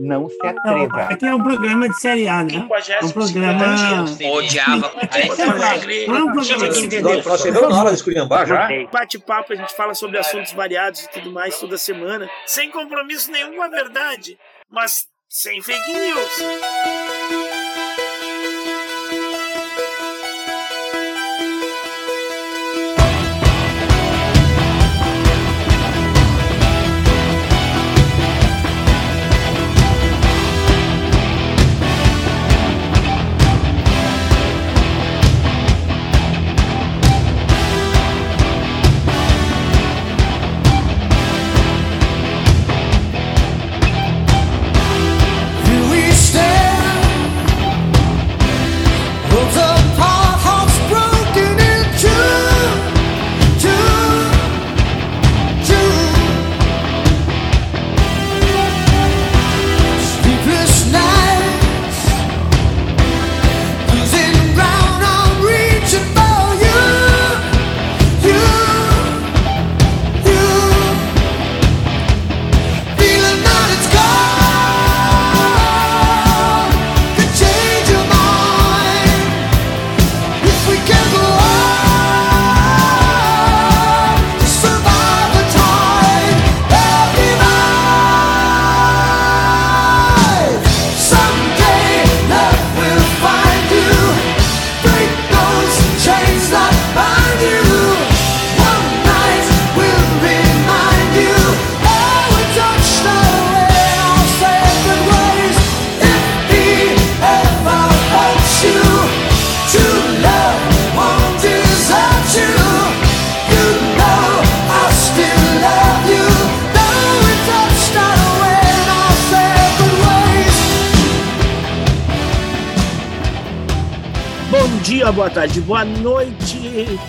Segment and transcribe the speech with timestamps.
[0.00, 1.02] Não se atreva.
[1.02, 2.54] Aqui é um programa de série A, né?
[2.54, 4.04] É um programa.
[4.32, 4.92] Odiava.
[7.26, 8.68] Nós chegamos na hora de esculhambar já.
[8.92, 13.56] Bate-papo, a gente fala sobre assuntos variados e tudo mais toda semana, sem compromisso nenhum
[13.56, 14.38] com a verdade,
[14.70, 17.03] mas sem fake news.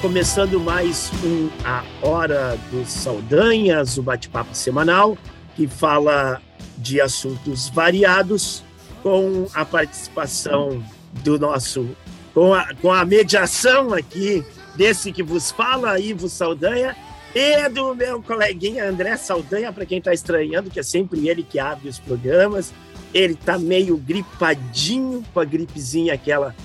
[0.06, 5.18] Começando mais um A Hora dos Saldanhas, o bate-papo semanal
[5.56, 6.40] que fala
[6.78, 8.64] de assuntos variados
[9.02, 10.84] com a participação
[11.24, 11.90] do nosso,
[12.36, 14.46] com a, com a mediação aqui
[14.76, 16.96] desse que vos fala, Ivo Saldanha,
[17.34, 21.58] e do meu coleguinha André Saldanha, para quem está estranhando, que é sempre ele que
[21.58, 22.72] abre os programas.
[23.12, 26.56] Ele está meio gripadinho, com a gripezinha aquela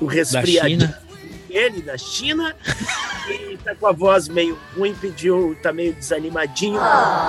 [0.00, 1.05] o resfriadinho
[1.56, 2.54] ele da China
[3.30, 6.78] e tá com a voz meio ruim, pediu, tá meio desanimadinho,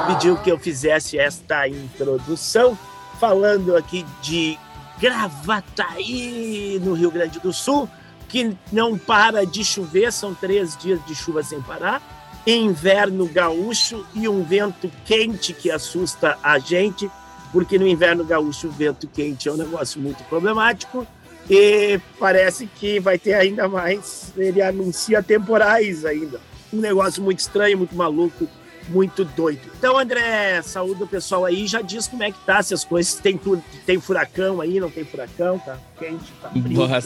[0.08, 2.78] pediu que eu fizesse esta introdução
[3.20, 4.58] falando aqui de
[5.00, 7.90] Gravataí, no Rio Grande do Sul,
[8.28, 12.02] que não para de chover, são três dias de chuva sem parar,
[12.46, 17.10] inverno gaúcho e um vento quente que assusta a gente,
[17.52, 21.08] porque no inverno gaúcho o vento quente é um negócio muito problemático
[21.50, 24.34] e parece que vai ter ainda mais.
[24.36, 26.40] Ele anuncia temporais ainda.
[26.74, 28.48] Um negócio muito estranho, muito maluco,
[28.90, 29.62] muito doido.
[29.78, 31.66] Então, André, saúde o pessoal aí.
[31.66, 33.16] Já diz como é que tá, se as coisas.
[33.16, 33.40] Tem,
[33.86, 36.64] tem furacão aí, não tem furacão, tá quente, tá frio.
[36.64, 37.00] Boa,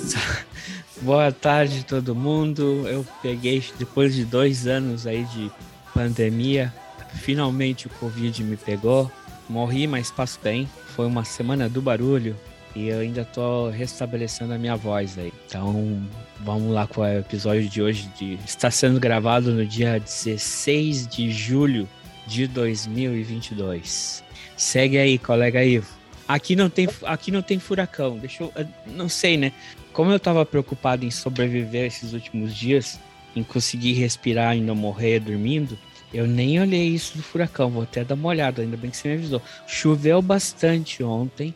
[1.01, 2.87] boa tarde, todo mundo.
[2.87, 5.51] Eu peguei, depois de dois anos aí de
[5.93, 6.73] pandemia,
[7.13, 9.11] finalmente o Covid me pegou.
[9.47, 10.69] Morri, mas passo bem.
[10.95, 12.35] Foi uma semana do barulho,
[12.75, 15.33] e eu ainda tô restabelecendo a minha voz aí.
[15.47, 16.01] Então,
[16.39, 18.09] vamos lá com o episódio de hoje.
[18.17, 18.39] De...
[18.45, 21.87] Está sendo gravado no dia 16 de julho
[22.25, 24.23] de 2022.
[24.55, 25.87] Segue aí, colega Ivo.
[26.27, 28.17] Aqui não tem, aqui não tem furacão.
[28.17, 28.53] Deixa eu.
[28.87, 29.51] Não sei, né?
[29.91, 32.97] Como eu tava preocupado em sobreviver esses últimos dias,
[33.35, 35.77] em conseguir respirar e não morrer dormindo,
[36.13, 37.69] eu nem olhei isso do furacão.
[37.69, 39.41] Vou até dar uma olhada, ainda bem que você me avisou.
[39.67, 41.53] Choveu bastante ontem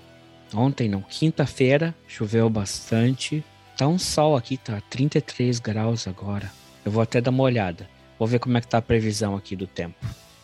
[0.56, 3.44] Ontem não, quinta-feira, choveu bastante.
[3.78, 6.50] Tá um sol aqui, tá 33 graus agora.
[6.86, 7.90] Eu vou até dar uma olhada.
[8.18, 9.98] Vou ver como é que tá a previsão aqui do tempo.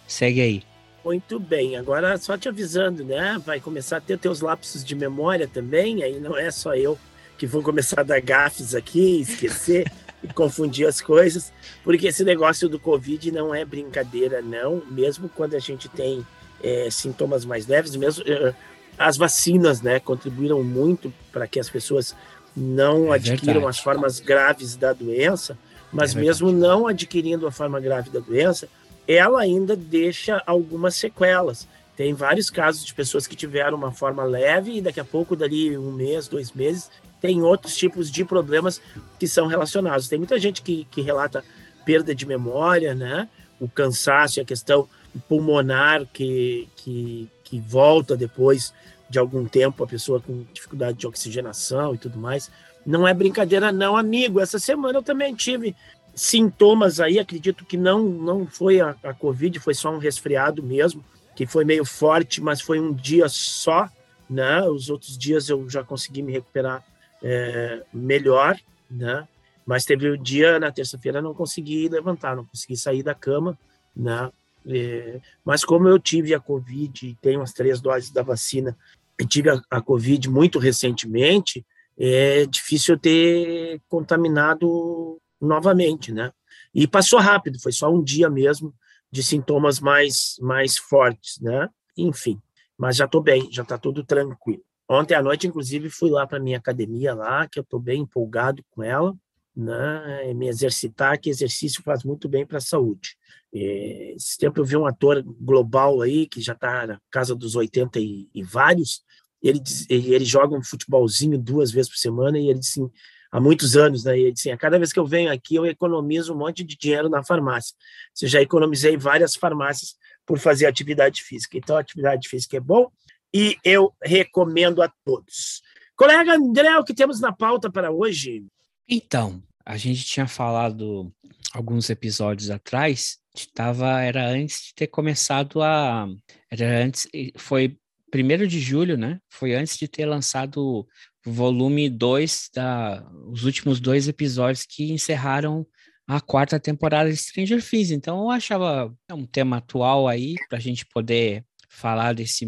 [0.05, 0.63] Segue aí.
[1.03, 3.41] Muito bem, agora só te avisando, né?
[3.43, 6.99] Vai começar a ter teus lapsos de memória também, aí não é só eu
[7.37, 9.91] que vou começar a dar gafes aqui, esquecer
[10.21, 11.51] e confundir as coisas,
[11.83, 16.23] porque esse negócio do Covid não é brincadeira, não, mesmo quando a gente tem
[16.61, 18.53] é, sintomas mais leves, mesmo uh,
[19.01, 22.15] as vacinas, né, contribuíram muito para que as pessoas
[22.55, 23.65] não é adquiram verdade.
[23.67, 25.57] as formas graves da doença,
[25.91, 28.67] mas é mesmo não adquirindo a forma grave da doença,
[29.07, 31.67] ela ainda deixa algumas sequelas.
[31.95, 35.77] Tem vários casos de pessoas que tiveram uma forma leve e daqui a pouco, dali
[35.77, 36.89] um mês, dois meses,
[37.19, 38.81] tem outros tipos de problemas
[39.19, 40.07] que são relacionados.
[40.07, 41.43] Tem muita gente que, que relata
[41.85, 43.27] perda de memória, né?
[43.59, 44.87] O cansaço, a questão
[45.27, 48.73] pulmonar que, que, que volta depois
[49.09, 52.49] de algum tempo, a pessoa com dificuldade de oxigenação e tudo mais.
[52.85, 54.39] Não é brincadeira, não, amigo.
[54.39, 55.75] Essa semana eu também tive
[56.15, 61.03] sintomas aí, acredito que não não foi a, a Covid, foi só um resfriado mesmo,
[61.35, 63.89] que foi meio forte, mas foi um dia só,
[64.29, 64.63] né?
[64.63, 66.83] Os outros dias eu já consegui me recuperar
[67.21, 68.57] é, melhor,
[68.89, 69.27] né?
[69.65, 73.57] Mas teve o um dia na terça-feira não consegui levantar, não consegui sair da cama,
[73.95, 74.29] né?
[74.67, 78.77] É, mas como eu tive a Covid e tenho as três doses da vacina,
[79.19, 81.65] e tive a, a Covid muito recentemente,
[81.97, 86.31] é difícil eu ter contaminado novamente, né?
[86.73, 88.73] E passou rápido, foi só um dia mesmo
[89.11, 91.69] de sintomas mais mais fortes, né?
[91.97, 92.41] Enfim,
[92.77, 94.63] mas já estou bem, já está tudo tranquilo.
[94.89, 98.63] Ontem à noite, inclusive, fui lá para minha academia lá, que eu estou bem empolgado
[98.71, 99.15] com ela,
[99.55, 100.33] né?
[100.33, 103.15] Me exercitar, que exercício faz muito bem para a saúde.
[103.53, 107.99] Esse tempo eu vi um ator global aí, que já está na casa dos 80
[107.99, 109.03] e, e vários,
[109.41, 112.91] ele, ele joga um futebolzinho duas vezes por semana e ele disse assim,
[113.31, 114.17] há muitos anos, né?
[114.17, 116.77] Ele disse assim, a cada vez que eu venho aqui eu economizo um monte de
[116.77, 117.75] dinheiro na farmácia.
[118.13, 119.95] Você já economizei várias farmácias
[120.25, 121.57] por fazer atividade física.
[121.57, 122.89] Então, atividade física é bom
[123.33, 125.61] e eu recomendo a todos.
[125.95, 128.45] Colega André, o que temos na pauta para hoje?
[128.87, 131.13] Então, a gente tinha falado
[131.53, 136.07] alguns episódios atrás, estava era antes de ter começado a
[136.49, 137.07] era antes
[137.37, 137.77] foi
[138.11, 139.19] primeiro de julho, né?
[139.29, 140.85] Foi antes de ter lançado
[141.25, 145.65] o volume 2 da os últimos dois episódios que encerraram
[146.07, 147.91] a quarta temporada de Stranger Things.
[147.91, 152.45] Então eu achava um tema atual aí para a gente poder falar desse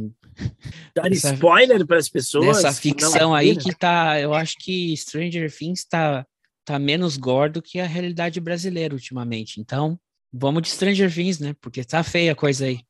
[0.93, 2.57] dar dessa, spoiler para as pessoas.
[2.57, 6.25] Dessa ficção aí que tá, eu acho que Stranger Things está
[6.65, 9.59] tá menos gordo que a realidade brasileira ultimamente.
[9.59, 9.97] Então,
[10.31, 11.55] vamos de Stranger Things, né?
[11.61, 12.81] Porque tá feia a coisa aí.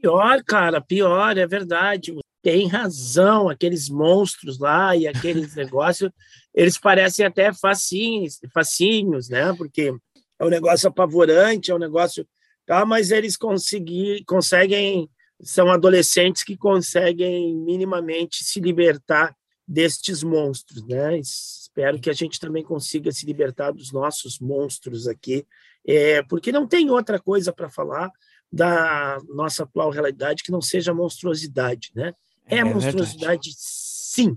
[0.00, 2.14] Pior, cara, pior, é verdade.
[2.42, 6.10] Tem razão, aqueles monstros lá e aqueles negócios,
[6.54, 9.52] eles parecem até facinhos, facinhos, né?
[9.54, 9.94] Porque
[10.38, 12.26] é um negócio apavorante, é um negócio,
[12.66, 12.84] tá?
[12.84, 15.08] Mas eles conseguir, conseguem,
[15.42, 19.34] são adolescentes que conseguem minimamente se libertar
[19.66, 21.18] destes monstros, né?
[21.18, 25.46] Espero que a gente também consiga se libertar dos nossos monstros aqui,
[25.86, 28.10] é, porque não tem outra coisa para falar
[28.52, 32.12] da nossa atual realidade que não seja monstruosidade, né?
[32.46, 33.54] É, é monstruosidade, verdade.
[33.56, 34.36] sim,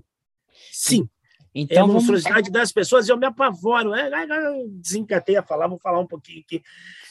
[0.70, 1.08] sim.
[1.54, 2.52] Então, é a monstruosidade vamos...
[2.52, 4.10] das pessoas, eu me apavoro, é,
[4.70, 6.62] desencatei a falar, vou falar um pouquinho aqui.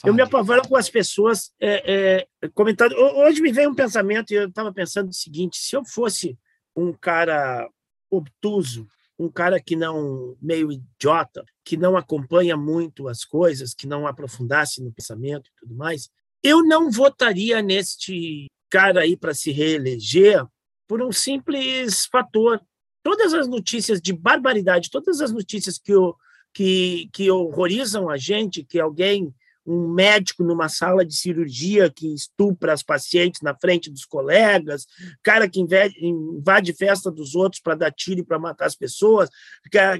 [0.04, 2.94] Eu me apavoro com as pessoas é, é, comentando.
[2.94, 6.38] Hoje me veio um pensamento e eu estava pensando o seguinte: se eu fosse
[6.76, 7.70] um cara
[8.12, 8.86] obtuso,
[9.18, 14.84] um cara que não, meio idiota, que não acompanha muito as coisas, que não aprofundasse
[14.84, 16.10] no pensamento e tudo mais,
[16.42, 20.46] eu não votaria neste cara aí para se reeleger
[20.88, 22.62] por um simples fator.
[23.04, 26.16] Todas as notícias de barbaridade, todas as notícias que, o,
[26.54, 29.34] que, que horrorizam a gente, que alguém
[29.66, 34.86] um médico numa sala de cirurgia que estupra as pacientes na frente dos colegas,
[35.22, 35.62] cara que
[36.02, 39.30] invade festa dos outros para dar tiro e para matar as pessoas,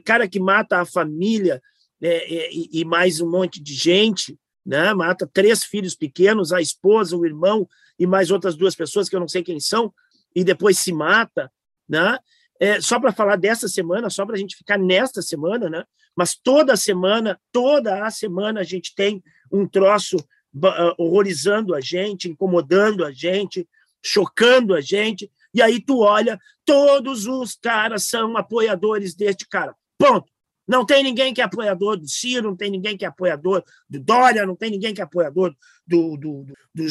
[0.04, 1.62] cara que mata a família
[2.02, 4.94] é, é, e mais um monte de gente, né?
[4.94, 7.68] mata três filhos pequenos, a esposa, o irmão
[7.98, 9.94] e mais outras duas pessoas que eu não sei quem são,
[10.36, 11.50] e depois se mata.
[11.88, 12.18] Né?
[12.64, 15.84] É, só para falar dessa semana, só para a gente ficar nesta semana, né?
[16.16, 22.30] mas toda semana, toda a semana a gente tem um troço uh, horrorizando a gente,
[22.30, 23.68] incomodando a gente,
[24.02, 29.76] chocando a gente, e aí tu olha, todos os caras são apoiadores deste cara.
[29.98, 30.32] Ponto.
[30.66, 34.00] Não tem ninguém que é apoiador do Ciro, não tem ninguém que é apoiador do
[34.00, 35.54] Dória, não tem ninguém que é apoiador
[35.86, 36.88] do, do, do, do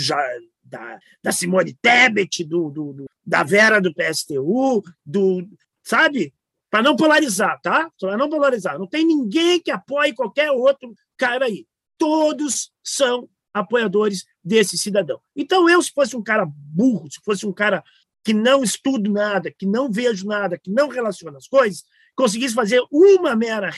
[0.72, 5.46] da, da Simone Tebet, do, do, da Vera do PSTU, do,
[5.84, 6.34] sabe?
[6.70, 7.90] Para não polarizar, tá?
[8.00, 8.78] Para não polarizar.
[8.78, 11.66] Não tem ninguém que apoie qualquer outro cara aí
[12.02, 15.20] todos são apoiadores desse cidadão.
[15.36, 17.84] Então, eu, se fosse um cara burro, se fosse um cara
[18.24, 21.84] que não estudo nada, que não vejo nada, que não relaciona as coisas,
[22.16, 23.70] conseguisse fazer uma mera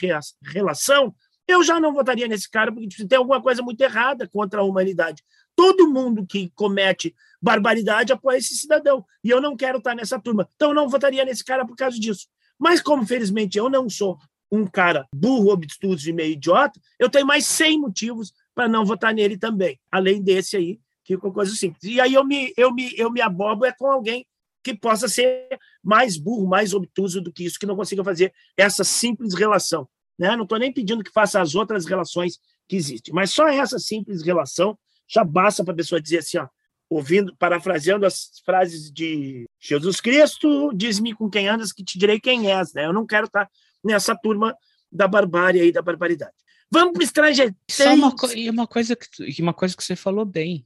[0.43, 1.13] relação,
[1.47, 4.63] eu já não votaria nesse cara, porque tipo, tem alguma coisa muito errada contra a
[4.63, 5.23] humanidade.
[5.55, 9.05] Todo mundo que comete barbaridade apoia esse cidadão.
[9.23, 10.49] E eu não quero estar nessa turma.
[10.55, 12.27] Então, eu não votaria nesse cara por causa disso.
[12.57, 14.17] Mas, como felizmente eu não sou
[14.51, 19.13] um cara burro, obtuso e meio idiota, eu tenho mais 100 motivos para não votar
[19.13, 21.83] nele também, além desse aí, que é coisa simples.
[21.83, 24.25] E aí eu me, eu me, eu me abobo é com alguém
[24.63, 25.47] que possa ser
[25.83, 29.87] mais burro, mais obtuso do que isso, que não consiga fazer essa simples relação.
[30.17, 30.35] Né?
[30.35, 34.23] Não estou nem pedindo que faça as outras relações que existem, mas só essa simples
[34.23, 34.75] relação
[35.07, 36.47] já basta para a pessoa dizer assim: ó,
[36.89, 42.51] ouvindo, parafraseando as frases de Jesus Cristo, diz-me com quem andas que te direi quem
[42.51, 42.85] és, né?
[42.85, 43.49] Eu não quero estar
[43.83, 44.55] nessa turma
[44.91, 46.33] da barbárie e da barbaridade.
[46.71, 47.55] Vamos para o estrangeiro.
[47.69, 50.65] Só uma, e uma coisa que uma coisa que você falou bem.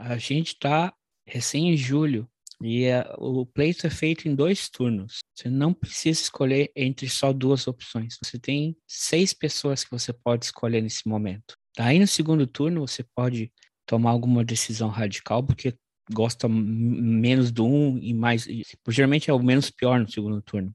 [0.00, 0.92] A gente está
[1.26, 2.28] recém em julho
[2.60, 5.18] e é, o pleito é feito em dois turnos.
[5.34, 8.18] Você não precisa escolher entre só duas opções.
[8.22, 11.56] Você tem seis pessoas que você pode escolher nesse momento.
[11.76, 13.52] Daí no segundo turno você pode
[13.86, 15.74] tomar alguma decisão radical, porque
[16.12, 18.46] gosta menos do um e mais.
[18.88, 20.74] Geralmente é o menos pior no segundo turno.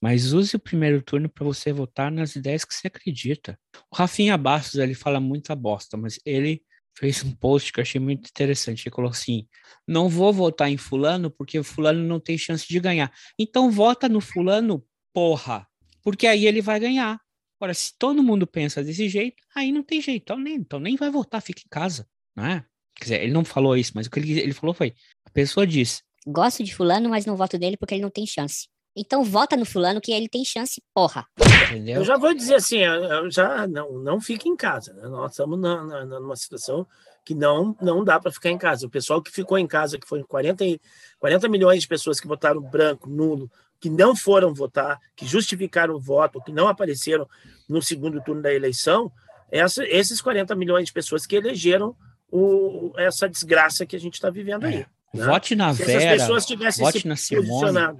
[0.00, 3.58] Mas use o primeiro turno para você votar nas ideias que você acredita.
[3.90, 6.62] O Rafinha Bastos ele fala muita bosta, mas ele
[6.96, 8.86] fez um post que eu achei muito interessante.
[8.86, 9.46] Ele colocou assim:
[9.86, 13.12] não vou votar em Fulano porque Fulano não tem chance de ganhar.
[13.38, 15.66] Então vota no Fulano, porra,
[16.02, 17.18] porque aí ele vai ganhar.
[17.64, 20.22] Agora, se todo mundo pensa desse jeito, aí não tem jeito.
[20.22, 22.64] Então nem, então nem vai votar, fica em casa não é?
[22.96, 24.94] Quer dizer, ele não falou isso, mas o que ele, ele falou foi:
[25.24, 26.02] a pessoa diz.
[26.26, 28.68] Gosto de Fulano, mas não voto dele porque ele não tem chance.
[28.96, 31.26] Então vota no fulano que ele tem chance, porra.
[31.66, 31.96] Entendeu?
[31.96, 34.94] Eu já vou dizer assim, eu já não, não fique em casa.
[34.94, 35.08] Né?
[35.08, 36.86] Nós estamos na, na, numa situação
[37.24, 38.86] que não, não dá para ficar em casa.
[38.86, 40.64] O pessoal que ficou em casa, que foi 40,
[41.18, 46.00] 40 milhões de pessoas que votaram branco, nulo, que não foram votar, que justificaram o
[46.00, 47.28] voto, que não apareceram
[47.68, 49.10] no segundo turno da eleição,
[49.50, 51.96] essa, esses 40 milhões de pessoas que elegeram
[52.30, 54.76] o, essa desgraça que a gente está vivendo aí.
[54.76, 54.86] É.
[55.14, 55.26] Né?
[55.26, 57.98] Vote na se Vera, pessoas tivessem vote se na posicionado.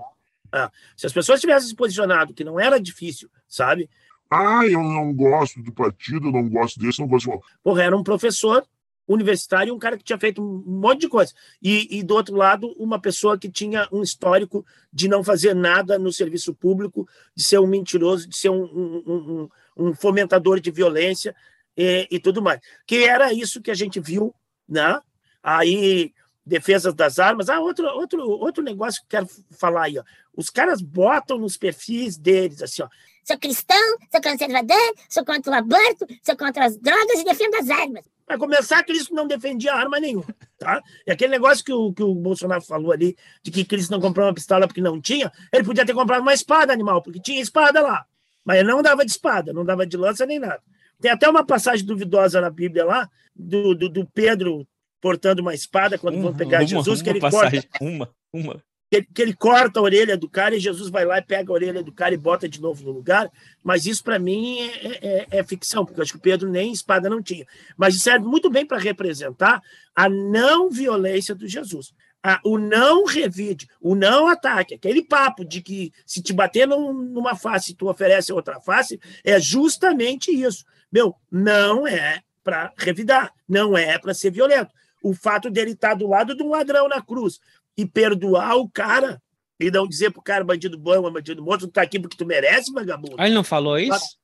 [0.52, 3.88] É, se as pessoas tivessem se posicionado, que não era difícil, sabe?
[4.30, 7.38] Ah, eu não gosto do partido, não gosto desse, não gosto de...
[7.62, 8.66] Porra, era um professor
[9.06, 11.32] universitário, um cara que tinha feito um monte de coisa.
[11.62, 15.98] E, e, do outro lado, uma pessoa que tinha um histórico de não fazer nada
[15.98, 20.70] no serviço público, de ser um mentiroso, de ser um, um, um, um fomentador de
[20.70, 21.34] violência,
[21.76, 22.60] e, e tudo mais.
[22.86, 24.34] Que era isso que a gente viu,
[24.68, 25.00] né?
[25.42, 26.12] Aí,
[26.44, 27.48] defesas das armas.
[27.48, 30.04] Ah, outro, outro, outro negócio que eu quero falar aí, ó.
[30.36, 32.88] Os caras botam nos perfis deles, assim, ó.
[33.24, 37.70] Sou cristão, sou conservador, sou contra o aborto, sou contra as drogas e defendo as
[37.70, 38.04] armas.
[38.26, 40.26] Para começar, Cristo não defendia arma nenhuma,
[40.58, 40.82] tá?
[41.06, 44.26] E aquele negócio que o, que o Bolsonaro falou ali, de que Cristo não comprou
[44.26, 47.82] uma pistola porque não tinha, ele podia ter comprado uma espada animal, porque tinha espada
[47.82, 48.06] lá.
[48.44, 50.62] Mas ele não dava de espada, não dava de lança nem nada.
[51.00, 54.66] Tem até uma passagem duvidosa na Bíblia lá, do, do, do Pedro
[55.00, 57.84] portando uma espada quando vão pegar uma, Jesus, que ele passagem, corta.
[57.84, 58.62] Uma, uma.
[58.94, 61.54] Que, que, ele corta a orelha do cara e Jesus vai lá e pega a
[61.54, 63.28] orelha do cara e bota de novo no lugar.
[63.60, 66.72] Mas isso, para mim, é, é, é, ficção, porque eu acho que o Pedro nem
[66.72, 67.44] espada não tinha.
[67.76, 69.60] Mas serve muito bem para representar
[69.96, 71.92] a não violência do Jesus.
[72.22, 76.92] A, o não revide, o não ataque, aquele papo de que se te bater num,
[76.92, 80.64] numa face, tu oferece outra face, é justamente isso.
[80.90, 84.72] Meu, não é para revidar, não é para ser violento.
[85.02, 87.40] O fato dele estar tá do lado de um ladrão na cruz
[87.76, 89.20] e perdoar o cara
[89.60, 92.72] e não dizer pro cara bandido bom, bandido morto, tu tá aqui porque tu merece,
[92.72, 93.16] vagabundo.
[93.18, 94.18] Ah, ele não falou isso?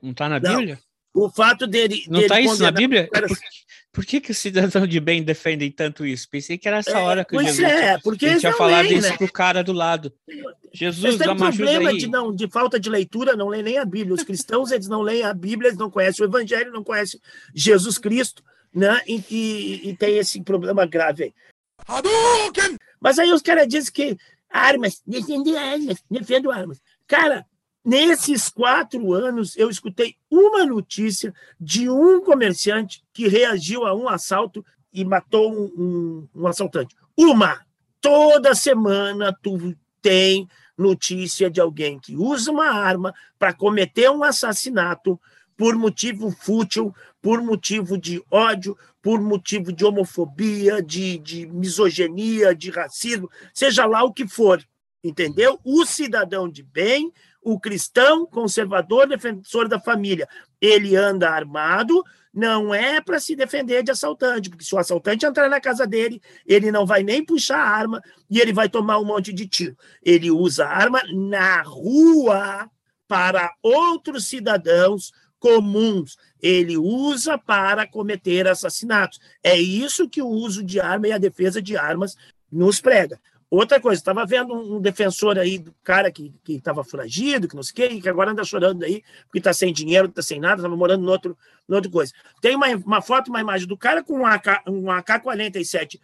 [0.00, 0.78] Não tá na Bíblia?
[1.12, 2.04] O fato dele.
[2.08, 3.08] Não dele tá isso na Bíblia?
[3.08, 3.26] Cara...
[3.26, 3.38] Por,
[3.92, 6.28] por, que, que os cidadãos de bem defendem tanto isso?
[6.28, 9.16] Pensei que era essa é, hora que pois Jesus é, porque tinha falado isso né?
[9.16, 10.12] pro cara do lado.
[10.72, 11.98] Jesus, dá uma ajuda problema aí.
[11.98, 14.14] De, não, de falta de leitura, não lê nem a Bíblia.
[14.14, 17.18] Os cristãos, eles não leem a Bíblia, eles não conhecem o Evangelho, não conhecem
[17.54, 19.00] Jesus Cristo, né?
[19.06, 21.34] E, e, e tem esse problema grave aí.
[23.00, 24.16] Mas aí os caras dizem que
[24.48, 26.80] armas, defendo armas, defendo armas.
[27.06, 27.46] Cara,
[27.84, 34.64] nesses quatro anos, eu escutei uma notícia de um comerciante que reagiu a um assalto
[34.92, 36.96] e matou um, um, um assaltante.
[37.16, 37.64] Uma!
[38.00, 45.18] Toda semana tu tem notícia de alguém que usa uma arma para cometer um assassinato
[45.56, 52.70] por motivo fútil, por motivo de ódio, por motivo de homofobia, de, de misoginia, de
[52.70, 54.62] racismo, seja lá o que for,
[55.02, 55.58] entendeu?
[55.64, 60.28] O cidadão de bem, o cristão conservador, defensor da família,
[60.60, 62.02] ele anda armado,
[62.34, 66.20] não é para se defender de assaltante, porque se o assaltante entrar na casa dele,
[66.44, 69.74] ele não vai nem puxar a arma e ele vai tomar um monte de tiro.
[70.02, 72.68] Ele usa a arma na rua
[73.08, 76.16] para outros cidadãos comuns.
[76.40, 79.20] Ele usa para cometer assassinatos.
[79.42, 82.16] É isso que o uso de arma e a defesa de armas
[82.50, 83.20] nos prega.
[83.48, 87.72] Outra coisa, estava vendo um defensor aí do cara que estava foragido, que não sei
[87.72, 90.76] o quê, que agora anda chorando aí, porque está sem dinheiro, está sem nada, estava
[90.76, 91.38] morando em outro,
[91.68, 92.12] outra coisa.
[92.40, 96.00] Tem uma, uma foto, uma imagem do cara com um, AK, um AK-47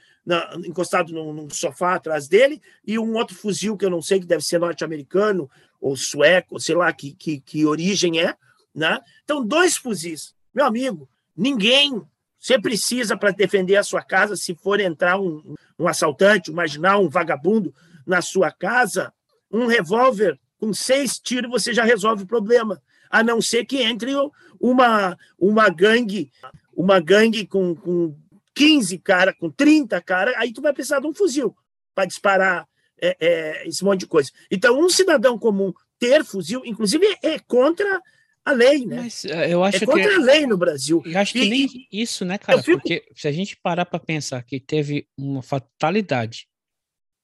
[0.65, 4.27] encostado num, num, sofá atrás dele e um outro fuzil que eu não sei, que
[4.27, 8.37] deve ser norte-americano ou sueco, sei lá que, que, que origem é.
[8.75, 8.99] Né?
[9.25, 10.35] Então, dois fuzis.
[10.55, 12.03] Meu amigo, ninguém
[12.39, 17.05] você precisa para defender a sua casa, se for entrar um, um assaltante, um marginal,
[17.05, 17.73] um vagabundo
[18.05, 19.13] na sua casa,
[19.51, 22.83] um revólver com seis tiros você já resolve o problema.
[23.09, 24.13] A não ser que entre
[24.61, 26.33] uma, uma gangue,
[26.75, 28.17] uma gangue com, com
[28.55, 31.55] 15 cara, com 30 cara, aí tu vai precisar de um fuzil
[31.95, 32.67] para disparar
[33.01, 34.31] é, é, esse monte de coisa.
[34.51, 38.01] Então, um cidadão comum ter fuzil, inclusive, é contra
[38.45, 39.03] a lei, né?
[39.03, 41.03] Mas, eh, eu acho é contra que, a lei no Brasil.
[41.05, 42.63] Eu acho que e, nem isso, né, cara?
[42.63, 42.79] Fico...
[42.79, 46.49] Porque se a gente parar para pensar que teve uma fatalidade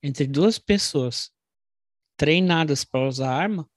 [0.02, 1.30] entre duas pessoas
[2.16, 3.68] treinadas para usar arma,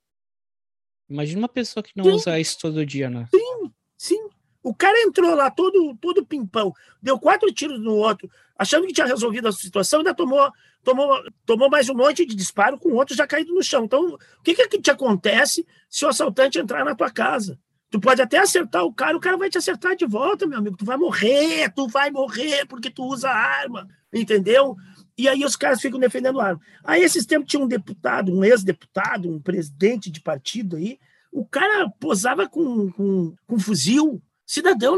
[1.10, 2.12] imagina uma pessoa que não sim.
[2.12, 3.28] usa isso todo dia, né?
[3.32, 4.30] Sim, sim.
[4.64, 6.72] O cara entrou lá todo, todo pimpão,
[7.02, 8.30] deu quatro tiros no outro,
[8.62, 10.52] achando que tinha resolvido a situação, ainda tomou,
[10.84, 13.86] tomou, tomou mais um monte de disparo com outro já caído no chão.
[13.86, 17.58] Então, o que, que te acontece se o assaltante entrar na tua casa?
[17.90, 20.78] Tu pode até acertar o cara, o cara vai te acertar de volta, meu amigo.
[20.78, 24.76] Tu vai morrer, tu vai morrer porque tu usa arma, entendeu?
[25.18, 26.62] E aí os caras ficam defendendo arma.
[26.84, 31.00] Aí esses tempos tinha um deputado, um ex-deputado, um presidente de partido aí,
[31.32, 34.98] o cara posava com, com, com fuzil, Cidadão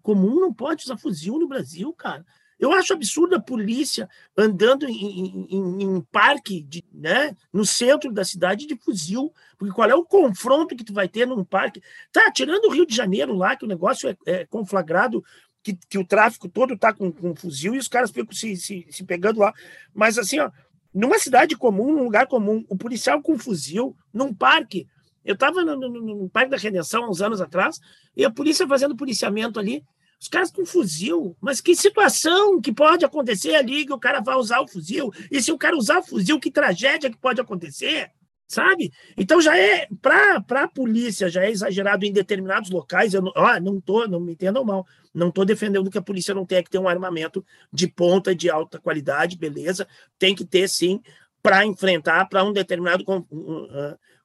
[0.00, 2.24] comum não pode usar fuzil no Brasil, cara.
[2.56, 8.24] Eu acho absurdo a polícia andando em, em, em, parque, de, né, no centro da
[8.24, 11.82] cidade de fuzil, porque qual é o confronto que tu vai ter num parque?
[12.12, 15.20] Tá, tirando o Rio de Janeiro lá, que o negócio é, é conflagrado,
[15.60, 18.86] que, que, o tráfico todo tá com, com fuzil e os caras ficam se, se,
[18.88, 19.52] se pegando lá.
[19.92, 20.48] Mas assim, ó,
[20.94, 24.86] numa cidade comum, num lugar comum, o policial com fuzil, num parque,
[25.28, 27.78] eu estava no, no, no, Parque da Redenção há uns anos atrás,
[28.16, 29.84] e a polícia fazendo policiamento ali,
[30.18, 31.36] os caras com fuzil.
[31.38, 35.12] Mas que situação que pode acontecer ali que o cara vai usar o fuzil?
[35.30, 38.10] E se o cara usar o fuzil, que tragédia que pode acontecer?
[38.48, 38.90] Sabe?
[39.18, 43.12] Então já é, para a polícia, já é exagerado em determinados locais.
[43.12, 46.34] Eu não, ó, não tô, não me entendam mal, não estou defendendo que a polícia
[46.34, 49.86] não tenha que ter um armamento de ponta, de alta qualidade, beleza?
[50.18, 51.02] Tem que ter sim,
[51.42, 53.04] para enfrentar para um determinado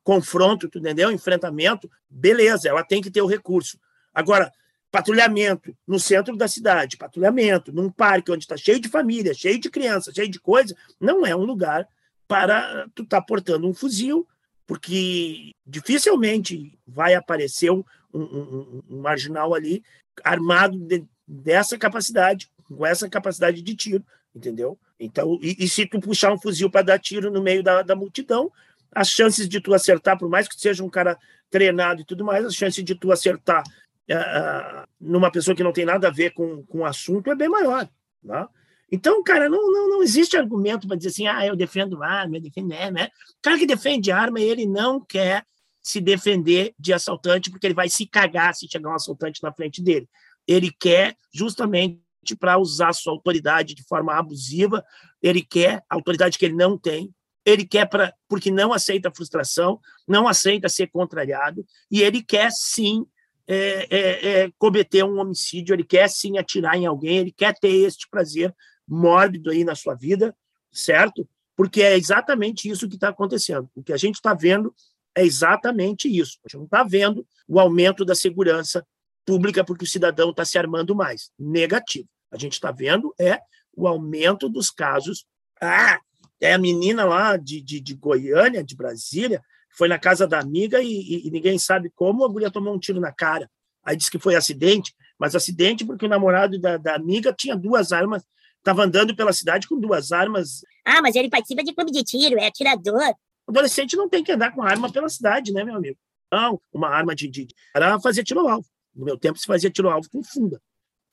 [0.04, 1.12] confronto, tu entendeu?
[1.12, 3.80] Enfrentamento, beleza, ela tem que ter o recurso.
[4.14, 4.52] Agora,
[4.92, 9.70] patrulhamento no centro da cidade, patrulhamento num parque onde está cheio de família, cheio de
[9.70, 11.88] crianças, cheio de coisa, não é um lugar
[12.28, 14.28] para tu estar tá portando um fuzil,
[14.68, 19.84] porque dificilmente vai aparecer um, um, um marginal ali
[20.24, 24.78] armado de, dessa capacidade, com essa capacidade de tiro, entendeu?
[25.00, 27.96] Então, e, e se tu puxar um fuzil para dar tiro no meio da, da
[27.96, 28.52] multidão,
[28.96, 31.18] as chances de tu acertar, por mais que seja um cara
[31.50, 33.64] treinado e tudo mais, as chances de tu acertar
[34.10, 37.50] uh, numa pessoa que não tem nada a ver com, com o assunto é bem
[37.50, 37.88] maior.
[38.24, 38.48] Né?
[38.92, 42.42] Então, cara, não, não, não existe argumento para dizer assim, ah, eu defendo arma, eu
[42.42, 42.92] defendo arma.
[42.92, 43.06] Né?
[43.06, 45.46] O cara que defende arma, ele não quer
[45.82, 49.82] se defender de assaltante porque ele vai se cagar se chegar um assaltante na frente
[49.82, 50.08] dele.
[50.48, 52.02] Ele quer justamente
[52.40, 54.84] para usar sua autoridade de forma abusiva,
[55.22, 57.14] ele quer autoridade que ele não tem,
[57.46, 63.06] ele quer para porque não aceita frustração, não aceita ser contrariado e ele quer sim
[63.48, 67.74] é, é, é, cometer um homicídio, ele quer sim atirar em alguém, ele quer ter
[67.86, 68.54] este prazer
[68.88, 70.36] mórbido aí na sua vida,
[70.72, 71.28] certo?
[71.56, 73.70] Porque é exatamente isso que está acontecendo.
[73.76, 74.74] O que a gente está vendo
[75.16, 76.40] é exatamente isso.
[76.44, 78.86] A gente não está vendo o aumento da segurança
[79.26, 81.32] pública porque o cidadão está se armando mais.
[81.38, 82.08] Negativo.
[82.32, 83.40] A gente está vendo é
[83.76, 85.26] o aumento dos casos.
[85.62, 86.00] Ah,
[86.46, 89.42] é a menina lá de, de, de Goiânia, de Brasília,
[89.78, 92.80] foi na casa da amiga e, e, e, ninguém sabe como a mulher tomou um
[92.80, 93.50] tiro na cara.
[93.84, 97.92] Aí disse que foi acidente, mas acidente porque o namorado da, da amiga tinha duas
[97.92, 98.24] armas,
[98.58, 100.62] estava andando pela cidade com duas armas.
[100.86, 103.14] Ah, mas ele participa de clube de tiro, é atirador.
[103.48, 105.98] O adolescente não tem que andar com arma pela cidade, né, meu amigo?
[106.32, 107.28] Não, uma arma de.
[107.28, 108.68] de era fazer tiro ao alvo.
[108.96, 110.62] No meu tempo se fazia tiro ao alvo com funda.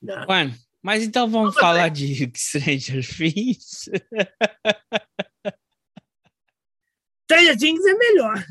[0.01, 0.25] Né?
[0.27, 3.89] Mano, mas então vamos falar de Stranger Things.
[7.31, 8.45] Stranger Things é melhor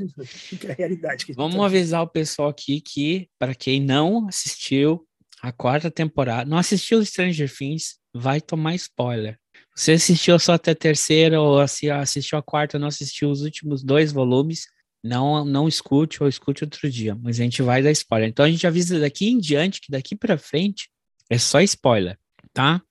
[0.59, 1.27] que a realidade.
[1.27, 5.07] Que vamos avisar o pessoal aqui que, para quem não assistiu
[5.43, 9.39] a quarta temporada, não assistiu Stranger Things, vai tomar spoiler.
[9.75, 14.13] Você assistiu só até a terceira ou assistiu a quarta, não assistiu os últimos dois
[14.13, 14.67] volumes,
[15.03, 18.29] não não escute ou escute outro dia, mas a gente vai dar spoiler.
[18.29, 20.91] Então a gente avisa daqui em diante que daqui para frente
[21.31, 22.19] é só spoiler,
[22.53, 22.83] tá?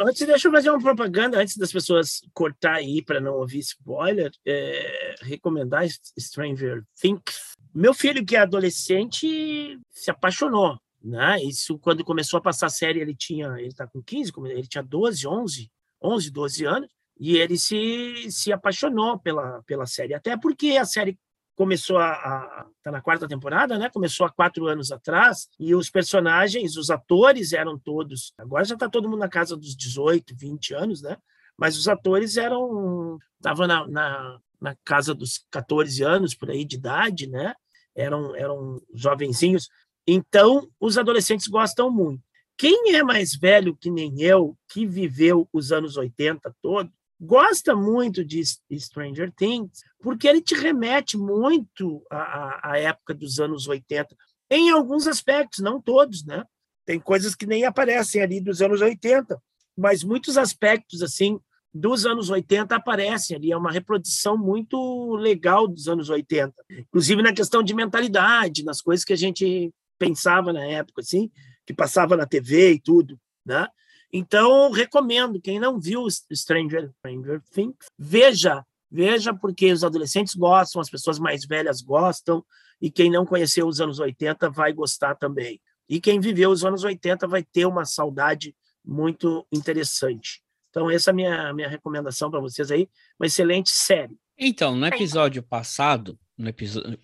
[0.00, 4.30] Antes, deixa eu fazer uma propaganda antes das pessoas cortar aí para não ouvir spoiler.
[4.44, 5.86] É, recomendar
[6.18, 7.54] Stranger Things.
[7.74, 10.78] Meu filho, que é adolescente, se apaixonou.
[11.02, 11.42] Né?
[11.42, 14.82] Isso, quando começou a passar a série, ele tinha, ele está com 15, ele tinha
[14.82, 15.70] 12, 11,
[16.02, 20.14] 11, 12 anos, e ele se, se apaixonou pela, pela série.
[20.14, 21.18] Até porque a série
[21.54, 23.88] começou a, a tá na quarta temporada, né?
[23.90, 28.32] Começou há quatro anos atrás e os personagens, os atores eram todos.
[28.38, 31.16] Agora já está todo mundo na casa dos 18, 20 anos, né?
[31.56, 36.76] Mas os atores eram estavam na, na, na casa dos 14 anos por aí de
[36.76, 37.54] idade, né?
[37.94, 39.68] Eram eram jovenzinhos.
[40.06, 42.22] Então os adolescentes gostam muito.
[42.56, 48.24] Quem é mais velho que nem eu, que viveu os anos 80 todo, gosta muito
[48.24, 48.42] de
[48.78, 54.14] Stranger Things, porque ele te remete muito à, à época dos anos 80,
[54.50, 56.44] em alguns aspectos, não todos, né?
[56.84, 59.40] Tem coisas que nem aparecem ali dos anos 80,
[59.76, 61.40] mas muitos aspectos, assim,
[61.72, 67.32] dos anos 80 aparecem ali, é uma reprodução muito legal dos anos 80, inclusive na
[67.32, 71.30] questão de mentalidade, nas coisas que a gente pensava na época, assim,
[71.66, 73.66] que passava na TV e tudo, né?
[74.12, 80.90] Então, recomendo, quem não viu Stranger, Stranger Things, veja, veja porque os adolescentes gostam, as
[80.90, 82.44] pessoas mais velhas gostam,
[82.80, 85.60] e quem não conheceu os anos 80 vai gostar também.
[85.88, 90.42] E quem viveu os anos 80 vai ter uma saudade muito interessante.
[90.70, 92.88] Então, essa é a minha, minha recomendação para vocês aí.
[93.18, 94.18] Uma excelente série.
[94.36, 96.50] Então, no episódio passado, no,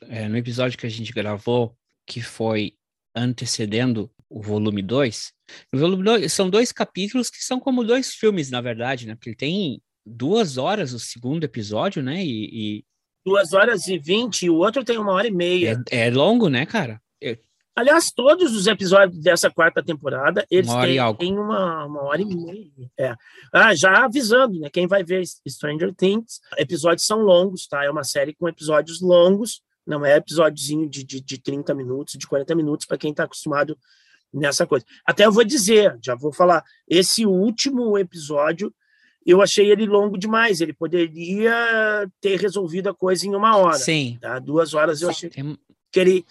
[0.08, 2.74] é, no episódio que a gente gravou, que foi
[3.14, 5.32] antecedendo o volume 2.
[5.74, 9.16] O volume 2 são dois capítulos que são como dois filmes, na verdade, né?
[9.16, 12.24] Porque ele tem duas horas o segundo episódio, né?
[12.24, 12.84] E, e...
[13.26, 15.82] Duas horas e vinte, e o outro tem uma hora e meia.
[15.90, 17.02] É, é longo, né, cara?
[17.20, 17.36] Eu...
[17.74, 22.24] Aliás, todos os episódios dessa quarta temporada, eles uma têm, têm uma, uma hora e
[22.24, 22.90] meia.
[22.98, 23.14] É.
[23.52, 24.70] Ah, já avisando, né?
[24.70, 27.84] Quem vai ver Stranger Things, episódios são longos, tá?
[27.84, 32.26] É uma série com episódios longos, não é episódiozinho de, de, de 30 minutos, de
[32.26, 33.76] 40 minutos, para quem está acostumado
[34.32, 34.84] nessa coisa.
[35.04, 38.72] Até eu vou dizer, já vou falar, esse último episódio
[39.24, 40.60] eu achei ele longo demais.
[40.60, 43.78] Ele poderia ter resolvido a coisa em uma hora.
[43.78, 44.18] Sim.
[44.20, 44.38] Tá?
[44.38, 46.24] Duas horas eu achei que ele,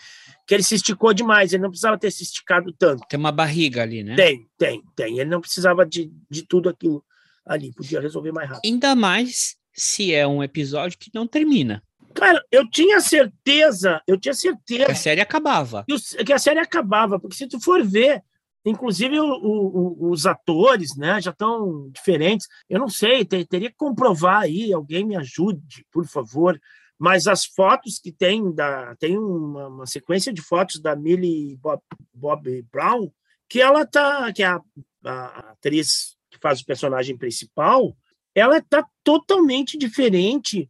[0.47, 1.53] que ele se esticou demais.
[1.53, 3.05] Ele não precisava ter se esticado tanto.
[3.07, 4.15] Tem uma barriga ali, né?
[4.15, 5.19] Tem, tem, tem.
[5.19, 7.03] Ele não precisava de, de tudo aquilo
[7.45, 7.71] ali.
[7.73, 8.65] Podia resolver mais rápido.
[8.65, 11.83] Ainda mais se é um episódio que não termina.
[12.13, 14.85] Cara, eu tinha certeza, eu tinha certeza.
[14.85, 15.85] Que a série acabava.
[16.25, 18.23] Que a série acabava, porque se tu for ver,
[18.65, 22.47] inclusive o, o, os atores, né, já estão diferentes.
[22.69, 26.59] Eu não sei, ter, teria que comprovar aí, alguém me ajude, por favor.
[26.97, 31.81] Mas as fotos que tem, da, tem uma, uma sequência de fotos da Millie Bob,
[32.13, 33.09] Bob Brown,
[33.47, 34.61] que ela tá, que é a,
[35.05, 37.95] a atriz que faz o personagem principal,
[38.35, 40.69] ela está totalmente diferente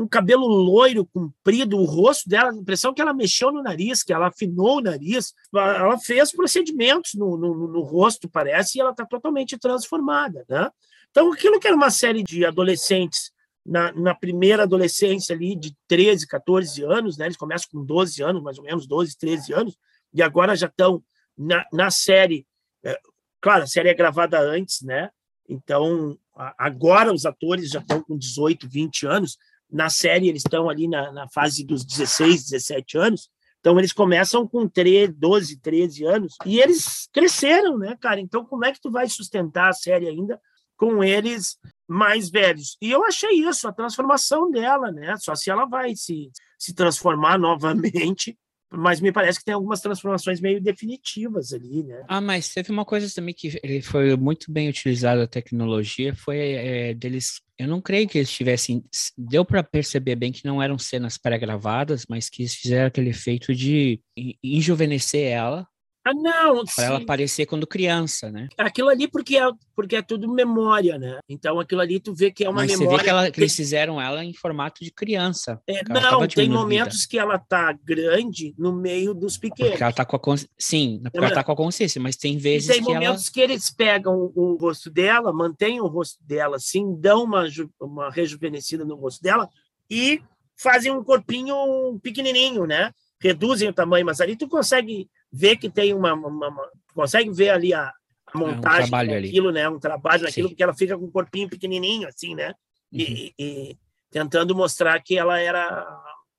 [0.00, 4.12] um cabelo loiro, comprido, o rosto dela, a impressão que ela mexeu no nariz, que
[4.12, 9.04] ela afinou o nariz, ela fez procedimentos no, no, no rosto, parece, e ela está
[9.04, 10.70] totalmente transformada, né?
[11.10, 13.32] Então, aquilo que era uma série de adolescentes
[13.66, 17.26] na, na, primeira adolescência ali, de 13, 14 anos, né?
[17.26, 19.76] Eles começam com 12 anos, mais ou menos, 12, 13 anos,
[20.14, 21.02] e agora já estão
[21.36, 22.46] na, na série.
[22.82, 22.98] É,
[23.40, 25.10] claro, a série é gravada antes, né?
[25.48, 26.16] Então,
[26.56, 29.36] agora os atores já estão com 18, 20 anos,
[29.72, 33.30] na série eles estão ali na, na fase dos 16, 17 anos,
[33.60, 38.20] então eles começam com 13, 12, 13 anos e eles cresceram, né, cara?
[38.20, 40.40] Então como é que tu vai sustentar a série ainda
[40.76, 42.76] com eles mais velhos?
[42.80, 45.16] E eu achei isso, a transformação dela, né?
[45.18, 48.36] Só se ela vai se, se transformar novamente
[48.72, 52.04] mas me parece que tem algumas transformações meio definitivas ali, né?
[52.06, 56.38] Ah, mas teve uma coisa também que ele foi muito bem utilizado a tecnologia, foi
[56.38, 57.42] é, deles.
[57.60, 58.82] Eu não creio que eles tivessem.
[59.18, 63.54] Deu para perceber bem que não eram cenas pré-gravadas, mas que eles fizeram aquele efeito
[63.54, 64.00] de
[64.42, 65.68] enjuvenescer ela
[66.02, 66.64] ah, não.
[66.64, 68.48] Para ela aparecer quando criança, né?
[68.56, 69.42] Aquilo ali porque é,
[69.76, 71.18] porque é tudo memória, né?
[71.28, 72.90] Então aquilo ali tu vê que é uma Mas memória.
[72.90, 75.60] Você vê que, ela, que eles fizeram ela em formato de criança.
[75.66, 79.72] É, não, tem momentos que ela tá grande no meio dos pequenos.
[79.72, 80.36] Porque ela tá com a.
[80.58, 83.32] Sim, porque ela tá com a consciência, mas tem vezes e tem que momentos ela...
[83.32, 87.44] que eles pegam o rosto dela, mantêm o rosto dela assim, dão uma,
[87.78, 89.48] uma rejuvenescida no rosto dela
[89.90, 90.22] e
[90.56, 91.54] fazem um corpinho
[92.02, 92.90] pequenininho, né?
[93.20, 97.50] Reduzem o tamanho, mas ali tu consegue vê que tem uma, uma, uma consegue ver
[97.50, 97.92] ali a,
[98.26, 99.68] a montagem é um daquilo, né?
[99.68, 102.54] Um trabalho naquilo, porque ela fica com um corpinho pequenininho, assim, né?
[102.92, 103.00] Uhum.
[103.00, 103.78] E, e,
[104.10, 105.86] tentando mostrar que ela era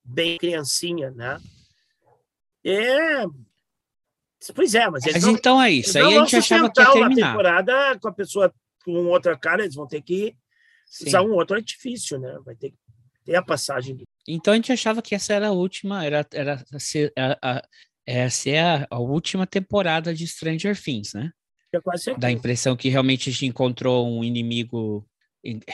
[0.03, 1.39] bem criancinha, né?
[2.65, 3.25] É...
[4.55, 5.97] Pois é, mas, mas então é isso.
[5.97, 7.29] Aí a gente achava que ia terminar.
[7.29, 10.35] temporada com a pessoa com outra cara, eles vão ter que
[10.87, 11.07] Sim.
[11.07, 12.39] usar um outro artifício, né?
[12.43, 12.77] Vai ter que
[13.23, 14.03] ter a passagem.
[14.27, 16.63] Então a gente achava que essa era a última, era, era
[17.15, 17.63] a, a,
[18.05, 21.31] essa é a, a, última temporada de Stranger Things, né?
[22.19, 25.07] Dá a impressão que realmente a gente encontrou um inimigo,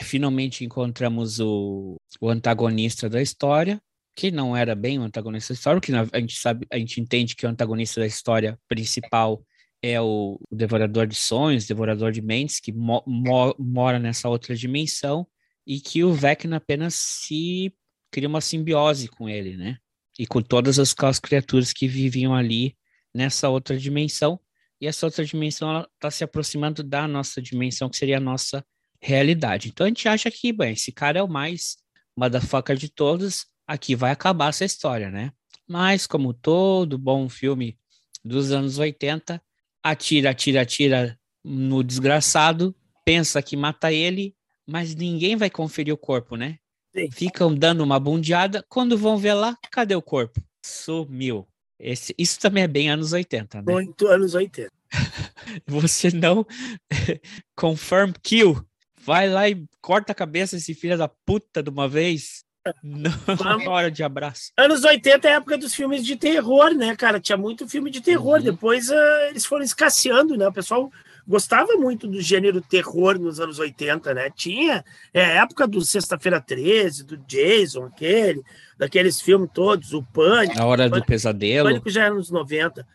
[0.02, 3.80] finalmente encontramos o, o antagonista da história,
[4.14, 7.34] que não era bem o antagonista da história, que a gente sabe, a gente entende
[7.34, 9.42] que o antagonista da história principal
[9.82, 14.54] é o, o Devorador de Sonhos, Devorador de Mentes, que mo mo mora nessa outra
[14.54, 15.26] dimensão,
[15.66, 17.72] e que o Vecna apenas se
[18.10, 19.78] cria uma simbiose com ele, né?
[20.18, 22.76] E com todas as, as criaturas que viviam ali
[23.14, 24.40] nessa outra dimensão.
[24.80, 28.64] E essa outra dimensão está se aproximando da nossa dimensão, que seria a nossa
[29.00, 29.68] realidade.
[29.68, 31.76] Então a gente acha que, bem, esse cara é o mais
[32.16, 35.32] motherfucker de todos, aqui vai acabar essa história, né?
[35.68, 37.78] Mas, como todo bom filme
[38.24, 39.40] dos anos 80,
[39.82, 44.34] atira, atira, atira no desgraçado, pensa que mata ele,
[44.66, 46.58] mas ninguém vai conferir o corpo, né?
[46.98, 47.10] Sim.
[47.10, 50.40] Ficam dando uma bundeada, quando vão ver lá, cadê o corpo?
[50.64, 51.46] Sumiu.
[51.78, 53.72] Esse, isso também é bem anos 80, né?
[53.72, 54.70] Muito anos 80.
[55.66, 56.44] Você não
[57.54, 58.60] confirm kill.
[59.00, 62.44] Vai lá e corta a cabeça desse filho da puta de uma vez.
[62.82, 63.10] Não,
[63.70, 64.52] hora de abraço.
[64.56, 67.20] Anos 80 é a época dos filmes de terror, né, cara?
[67.20, 68.38] Tinha muito filme de terror.
[68.38, 68.44] Uhum.
[68.44, 70.48] Depois uh, eles foram escasseando, né?
[70.48, 70.90] O pessoal
[71.28, 74.30] gostava muito do gênero terror nos anos 80, né?
[74.30, 78.42] Tinha é, a época do Sexta-feira 13, do Jason, aquele,
[78.78, 80.58] daqueles filmes todos, o Pânico.
[80.58, 81.68] A Hora do Pesadelo.
[81.68, 82.86] O Pânico já era nos 90.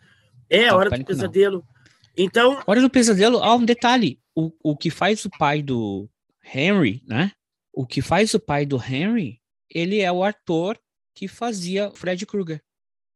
[0.50, 1.58] É, a Hora do Pesadelo.
[1.58, 1.64] Não.
[2.16, 2.62] Então.
[2.66, 4.18] Hora do Pesadelo, ah, um detalhe.
[4.34, 6.08] O, o que faz o pai do
[6.52, 7.30] Henry, né?
[7.72, 9.40] O que faz o pai do Henry
[9.74, 10.78] ele é o ator
[11.14, 12.62] que fazia Fred Krueger.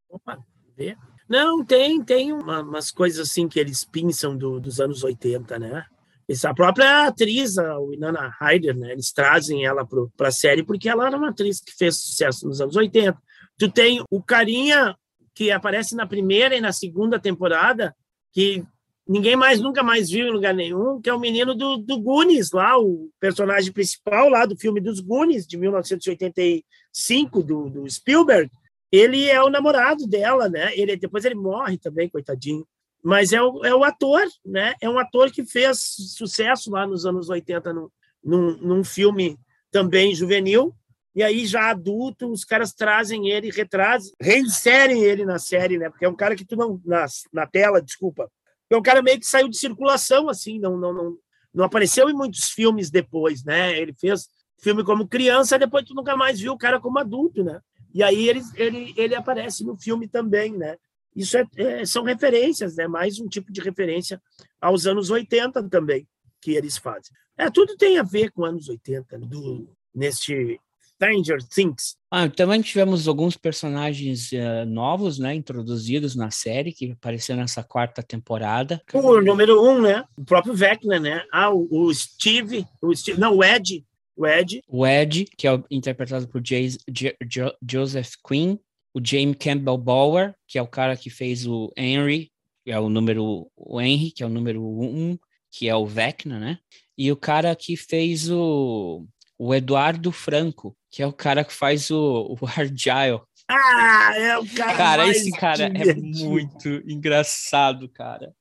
[0.08, 0.44] Opa,
[0.76, 0.96] vê.
[1.28, 5.84] Não, tem, tem uma, umas coisas assim que eles pinçam do, dos anos 80, né?
[6.28, 8.92] Essa própria atriz, a Winona Ryder, né?
[8.92, 9.86] Eles trazem ela
[10.16, 13.16] para a série porque ela era uma atriz que fez sucesso nos anos 80.
[13.58, 14.96] Tu tem o carinha
[15.34, 17.94] que aparece na primeira e na segunda temporada,
[18.32, 18.64] que
[19.06, 22.50] ninguém mais nunca mais viu em lugar nenhum, que é o menino do, do Goonies,
[22.52, 28.50] lá, o personagem principal lá do filme dos Goonies, de 1985, do, do Spielberg.
[28.90, 30.76] Ele é o namorado dela, né?
[30.76, 32.66] Ele, depois ele morre também, coitadinho.
[33.02, 34.74] Mas é o, é o ator, né?
[34.80, 35.78] É um ator que fez
[36.16, 37.88] sucesso lá nos anos 80 num,
[38.22, 39.38] num, num filme
[39.70, 40.74] também juvenil,
[41.14, 45.90] e aí, já adulto, os caras trazem ele, retrazem, reinserem ele na série, né?
[45.90, 46.80] Porque é um cara que tu não.
[46.84, 48.30] Na, na tela, desculpa
[48.70, 51.16] é um cara meio que saiu de circulação, assim, não, não, não,
[51.54, 53.78] não apareceu em muitos filmes depois, né?
[53.78, 54.28] Ele fez
[54.60, 57.60] filme como criança, depois tu nunca mais viu o cara como adulto, né?
[57.98, 60.76] E aí ele, ele, ele aparece no filme também, né?
[61.16, 62.86] Isso é, é, são referências, né?
[62.86, 64.22] Mais um tipo de referência
[64.60, 66.06] aos anos 80 também
[66.40, 67.10] que eles fazem.
[67.36, 70.60] É, tudo tem a ver com anos 80, do, neste
[70.94, 71.96] Stranger Things.
[72.08, 78.00] Ah, também tivemos alguns personagens uh, novos, né, introduzidos na série, que apareceram nessa quarta
[78.00, 78.80] temporada.
[78.94, 83.38] O número um, né, o próprio Vecna, né, ah, o, o Steve, o Steve, não,
[83.38, 83.84] o Ed,
[84.18, 84.62] o Ed.
[84.68, 87.16] O Ed, que é interpretado por J J
[87.62, 88.58] Joseph Quinn,
[88.92, 92.32] o James Campbell Bower, que é o cara que fez o Henry,
[92.64, 95.16] que é o número, o Henry, que é o número um,
[95.52, 96.58] que é o Vecna, né,
[96.96, 99.06] e o cara que fez o
[99.40, 103.20] o Eduardo Franco, que é o cara que faz o, o Argyle.
[103.48, 104.76] Ah, é o cara.
[104.76, 106.18] Cara, esse cara é divertido.
[106.18, 108.34] é muito engraçado, cara.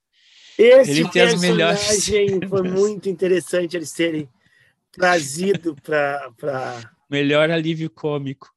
[0.58, 2.10] Esse ele melhores.
[2.50, 4.28] Foi muito interessante eles terem
[4.98, 6.32] trazido para.
[6.38, 6.92] Pra...
[7.10, 8.52] Melhor alívio cômico.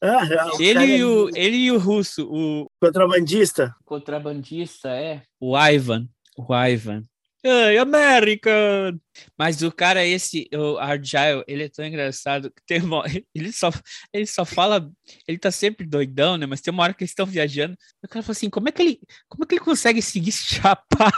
[0.00, 0.26] Ah,
[0.60, 2.70] ele, e o, ele e o russo, o.
[2.80, 3.74] Contrabandista?
[3.84, 5.22] Contrabandista, é.
[5.40, 6.08] O Ivan.
[6.36, 7.02] O Ivan.
[7.44, 9.00] Hey, American!
[9.38, 13.70] Mas o cara, esse, o Argyle, ele é tão engraçado que tem uma, ele só,
[14.12, 14.90] ele só fala,
[15.26, 16.46] ele tá sempre doidão, né?
[16.46, 18.82] Mas tem uma hora que eles estão viajando, o cara fala assim, como é que
[18.82, 21.12] ele, como é que ele consegue seguir chapado?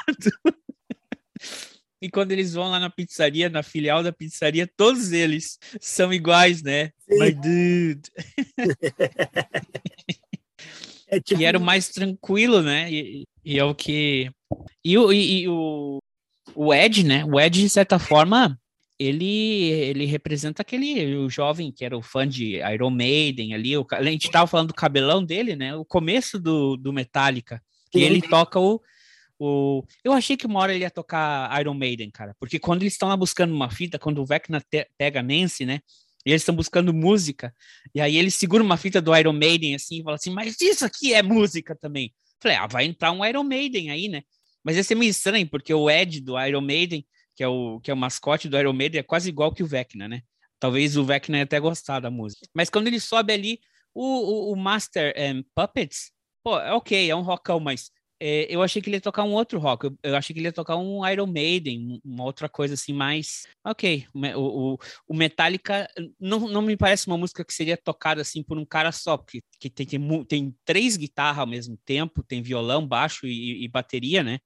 [2.01, 6.63] E quando eles vão lá na pizzaria, na filial da pizzaria, todos eles são iguais,
[6.63, 6.93] né?
[7.09, 7.19] Sim.
[7.19, 8.11] My dude.
[11.09, 11.41] é tipo...
[11.41, 12.91] E era o mais tranquilo, né?
[12.91, 14.31] E, e é o que.
[14.85, 15.99] E, e, e o,
[16.55, 17.25] o Ed, né?
[17.25, 18.59] O Ed, de certa forma,
[18.99, 23.77] ele, ele representa aquele o jovem que era o fã de Iron Maiden ali.
[23.77, 25.77] O, a gente tava falando do cabelão dele, né?
[25.77, 27.63] O começo do, do Metallica.
[27.95, 28.81] E ele toca o,
[29.41, 29.85] o.
[30.05, 32.37] Eu achei que uma hora ele ia tocar Iron Maiden, cara.
[32.39, 34.63] Porque quando eles estão lá buscando uma fita, quando o Vecna
[34.99, 35.81] pega a Nancy, né?
[36.25, 37.55] E eles estão buscando música.
[37.95, 40.85] E aí ele segura uma fita do Iron Maiden assim e fala assim: Mas isso
[40.85, 42.13] aqui é música também.
[42.43, 44.23] Falei, ah, vai entrar um Iron Maiden aí, né?
[44.65, 47.91] Mas ia ser meio estranho, porque o Ed do Iron Maiden, que é o, que
[47.91, 50.23] é o mascote do Iron Maiden, é quase igual que o Vecna, né?
[50.59, 52.47] Talvez o Vecna ia até gostar da música.
[52.55, 53.61] Mas quando ele sobe ali,
[53.95, 58.63] o, o, o Master um, Puppets, pô, é ok, é um rockão, mas é, eu
[58.63, 59.87] achei que ele ia tocar um outro rock.
[59.87, 63.47] Eu, eu, achei que ele ia tocar um Iron Maiden, uma outra coisa assim, mais.
[63.65, 64.07] Ok.
[64.37, 64.79] O, o,
[65.09, 65.89] o Metallica
[66.21, 69.43] não, não me parece uma música que seria tocada assim por um cara só, porque
[69.59, 74.23] que tem, tem, tem três guitarras ao mesmo tempo, tem violão, baixo e, e bateria,
[74.23, 74.39] né?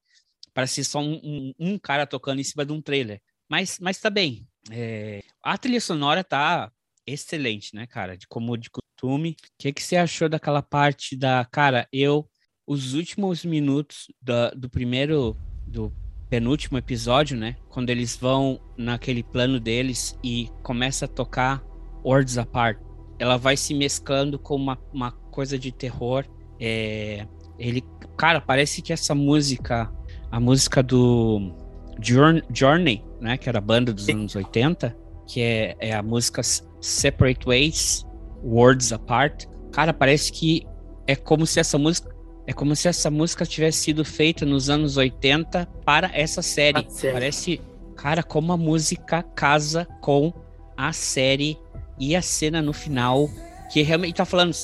[0.54, 3.20] Parece só um, um, um, cara tocando em cima de um trailer.
[3.48, 4.46] Mas, mas tá bem.
[4.70, 6.70] É, a trilha sonora tá
[7.04, 8.16] excelente, né, cara?
[8.16, 9.30] De como de costume.
[9.30, 11.44] O que, que você achou daquela parte da.
[11.44, 12.28] Cara, eu.
[12.66, 15.36] Os últimos minutos da, do primeiro.
[15.66, 15.92] Do
[16.28, 17.56] penúltimo episódio, né?
[17.68, 21.62] Quando eles vão naquele plano deles e começa a tocar
[22.04, 22.78] Words Apart.
[23.18, 26.24] Ela vai se mesclando com uma, uma coisa de terror.
[26.58, 27.26] É,
[27.58, 27.84] ele,
[28.16, 29.92] cara, parece que essa música,
[30.30, 31.52] a música do
[32.00, 33.36] Journey, né?
[33.36, 34.96] Que era a banda dos anos 80,
[35.26, 36.42] que é, é a música
[36.80, 38.04] Separate Ways,
[38.42, 39.46] Words Apart.
[39.72, 40.66] Cara, parece que
[41.06, 42.13] é como se essa música
[42.46, 46.86] é como se essa música tivesse sido feita nos anos 80 para essa série.
[47.12, 47.60] Parece,
[47.96, 50.32] cara, como a música casa com
[50.76, 51.58] a série
[51.98, 53.30] e a cena no final,
[53.72, 54.54] que realmente tá falando,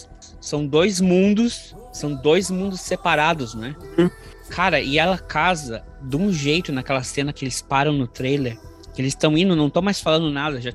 [0.40, 3.74] são dois mundos, são dois mundos separados, né?
[3.98, 4.10] Hum.
[4.50, 8.58] Cara, e ela casa de um jeito naquela cena que eles param no trailer,
[8.92, 10.72] que eles estão indo, não estão mais falando nada, já,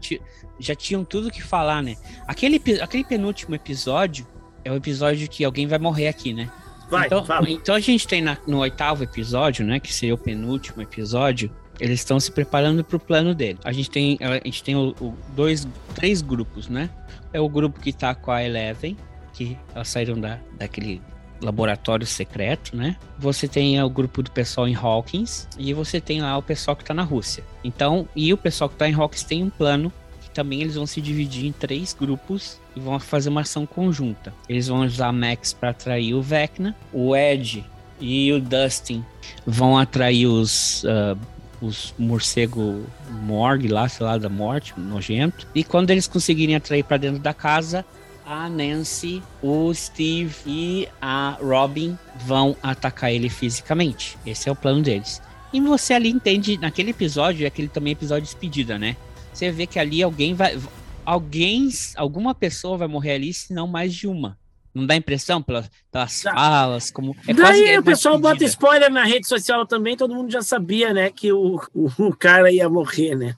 [0.57, 1.95] já tinham tudo que falar, né?
[2.25, 4.25] Aquele, aquele penúltimo episódio
[4.63, 6.49] é o episódio que alguém vai morrer aqui, né?
[6.89, 9.79] Vai, então, então a gente tem na, no oitavo episódio, né?
[9.79, 11.51] Que seria o penúltimo episódio.
[11.79, 13.59] Eles estão se preparando para o plano dele.
[13.63, 16.89] A gente tem, a gente tem o, o, dois, três grupos, né?
[17.33, 18.95] É o grupo que tá com a Eleven,
[19.33, 21.01] que elas saíram da, daquele
[21.41, 22.95] laboratório secreto, né?
[23.19, 26.83] Você tem o grupo do pessoal em Hawkins e você tem lá o pessoal que
[26.83, 27.43] está na Rússia.
[27.63, 30.85] Então, e o pessoal que está em Hawkins tem um plano que também eles vão
[30.85, 34.33] se dividir em três grupos e vão fazer uma ação conjunta.
[34.49, 37.63] Eles vão usar Max para atrair o Vecna, o Ed
[37.99, 39.03] e o Dustin
[39.45, 41.17] vão atrair os uh,
[41.61, 42.85] os morcego
[43.21, 45.47] morgue lá, sei lá, da morte, nojento.
[45.55, 47.85] E quando eles conseguirem atrair para dentro da casa,
[48.25, 54.17] a Nancy, o Steve e a Robin vão atacar ele fisicamente.
[54.25, 55.21] Esse é o plano deles.
[55.53, 58.97] E você ali entende, naquele episódio, é aquele também episódio de despedida, né?
[59.31, 60.57] Você vê que ali alguém vai.
[61.05, 64.37] Alguém, alguma pessoa vai morrer ali, se não mais de uma.
[64.73, 67.15] Não dá impressão pelas, pelas falas, como.
[67.25, 70.93] É Daí é o pessoal bota spoiler na rede social também, todo mundo já sabia,
[70.93, 73.35] né, que o, o, o cara ia morrer, né?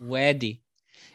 [0.00, 0.60] O Eddie.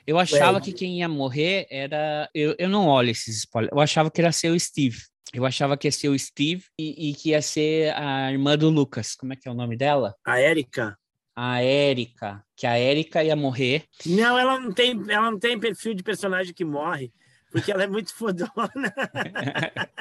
[0.08, 2.30] Eu achava que quem ia morrer era.
[2.34, 3.74] Eu, eu não olho esses spoilers.
[3.74, 4.98] Eu achava que ia ser o Steve.
[5.34, 8.70] Eu achava que ia ser o Steve e, e, que ia ser a irmã do
[8.70, 9.14] Lucas.
[9.14, 10.16] Como é que é o nome dela?
[10.26, 10.98] A Erika.
[11.40, 12.44] A Erika.
[12.56, 13.84] Que a Erika ia morrer.
[14.08, 17.14] Não, ela não tem, ela não tem perfil de personagem que morre,
[17.52, 18.50] porque ela é muito fodona.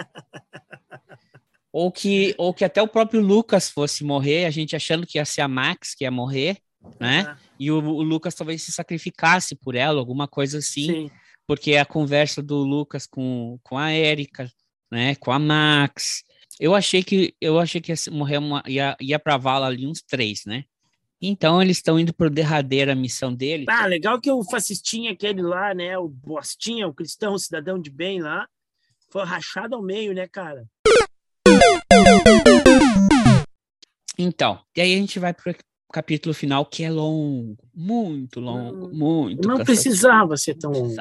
[1.71, 5.27] ou que, ou que até o próprio Lucas fosse morrer, a gente achando que ia
[5.27, 6.57] ser a Max que ia morrer,
[6.99, 7.37] né?
[7.61, 10.87] E o, o, Lucas talvez se sacrificasse por ela, alguma coisa assim.
[10.87, 11.11] Sim.
[11.47, 14.51] Porque a conversa do Lucas com, com a Érica,
[14.91, 15.15] né?
[15.17, 16.25] Com a Max.
[16.59, 20.01] Eu achei que eu achei que ia morrer uma, ia, ia pra vala ali uns
[20.01, 20.65] três, né?
[21.21, 23.65] Então eles estão indo para a derradeira missão dele.
[23.69, 25.97] Ah, legal que o fascistinha aquele lá, né?
[25.97, 28.47] O Bostinha, o cristão, o cidadão de bem lá,
[29.11, 30.65] foi rachado ao meio, né, cara?
[34.19, 35.55] Então, e aí a gente vai para
[35.93, 39.49] capítulo final que é longo, muito longo, muito.
[39.49, 40.95] Não precisava ser tão longo.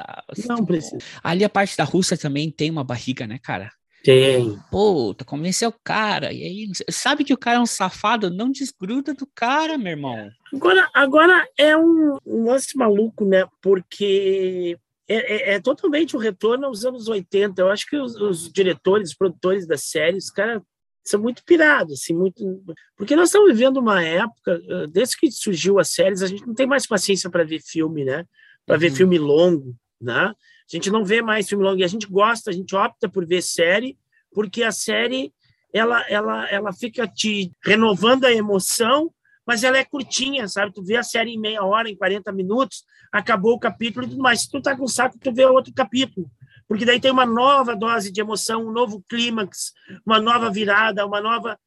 [0.47, 0.97] Não precisa.
[1.21, 3.69] Ali a parte da Rússia também tem uma barriga, né, cara?
[4.05, 4.59] Tem.
[4.69, 6.31] Puta, convenceu o cara.
[6.31, 10.29] E aí, sabe que o cara é um safado, não desgruda do cara, meu irmão.
[10.53, 13.47] Agora, agora é um, um lance maluco, né?
[13.63, 17.59] Porque é, é, é, totalmente o um retorno aos anos 80.
[17.59, 20.61] Eu acho que os, os diretores, os produtores da série, os caras
[21.03, 22.63] são muito pirados, assim, muito.
[22.95, 26.53] Porque nós estamos vivendo uma época, eh, desde que surgiu as séries, a gente não
[26.53, 28.23] tem mais paciência para ver filme, né?
[28.67, 28.81] Para uhum.
[28.81, 30.31] ver filme longo, né?
[30.71, 33.25] A gente não vê mais filme longo e a gente gosta, a gente opta por
[33.25, 33.97] ver série,
[34.33, 35.33] porque a série
[35.73, 39.11] ela, ela, ela fica te renovando a emoção,
[39.45, 40.73] mas ela é curtinha, sabe?
[40.73, 44.21] Tu vê a série em meia hora, em 40 minutos, acabou o capítulo e tudo
[44.21, 44.41] mais.
[44.41, 46.29] Se tu tá com saco, tu vê outro capítulo
[46.67, 49.73] porque daí tem uma nova dose de emoção, um novo clímax,
[50.05, 51.59] uma nova virada, uma nova.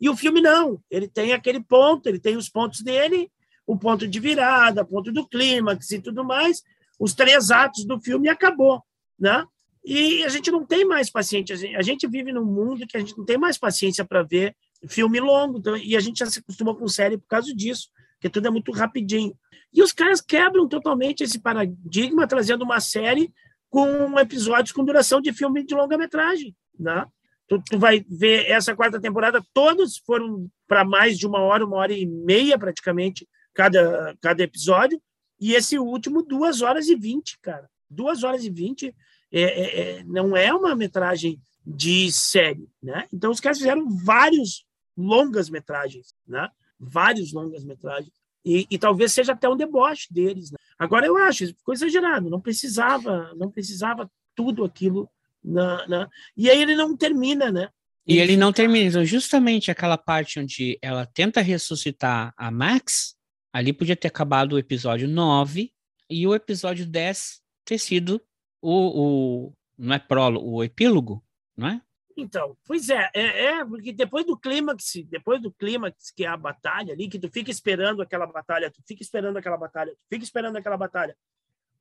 [0.00, 3.30] E o filme não, ele tem aquele ponto, ele tem os pontos dele,
[3.66, 6.62] o ponto de virada, o ponto do clímax e tudo mais,
[7.00, 8.82] os três atos do filme e acabou,
[9.18, 9.44] né?
[9.82, 13.16] E a gente não tem mais paciência, a gente vive num mundo que a gente
[13.16, 14.54] não tem mais paciência para ver
[14.86, 18.28] filme longo, então, e a gente já se acostumou com série por causa disso, porque
[18.28, 19.34] tudo é muito rapidinho.
[19.72, 23.32] E os caras quebram totalmente esse paradigma, trazendo uma série
[23.70, 26.54] com episódios com duração de filme de longa-metragem.
[26.78, 27.06] Né?
[27.48, 31.76] Tu, tu vai ver essa quarta temporada, todos foram para mais de uma hora, uma
[31.76, 35.00] hora e meia praticamente, cada, cada episódio.
[35.40, 37.68] E esse último, duas horas e vinte, cara.
[37.88, 38.94] Duas horas e vinte
[39.32, 43.06] é, é, é, não é uma metragem de série, né?
[43.12, 44.64] Então os caras fizeram vários
[44.96, 46.48] longas metragens, né?
[46.78, 48.12] Vários longas metragens.
[48.44, 50.50] E, e talvez seja até um deboche deles.
[50.50, 50.58] Né?
[50.78, 55.08] Agora eu acho, ficou exagerado, não precisava, não precisava tudo aquilo
[55.42, 56.08] na, na...
[56.36, 57.68] E aí ele não termina, né?
[58.06, 58.88] E ele não termina.
[58.88, 63.14] Então, justamente aquela parte onde ela tenta ressuscitar a Max,
[63.52, 65.72] ali podia ter acabado o episódio 9
[66.08, 68.20] e o episódio 10 ter sido
[68.60, 71.24] o, o não é prólogo, o epílogo,
[71.56, 71.82] não é?
[72.16, 76.36] Então, pois é, é, é, porque depois do clímax, depois do clímax, que é a
[76.36, 80.24] batalha ali, que tu fica esperando aquela batalha, tu fica esperando aquela batalha, tu fica
[80.24, 81.16] esperando aquela batalha.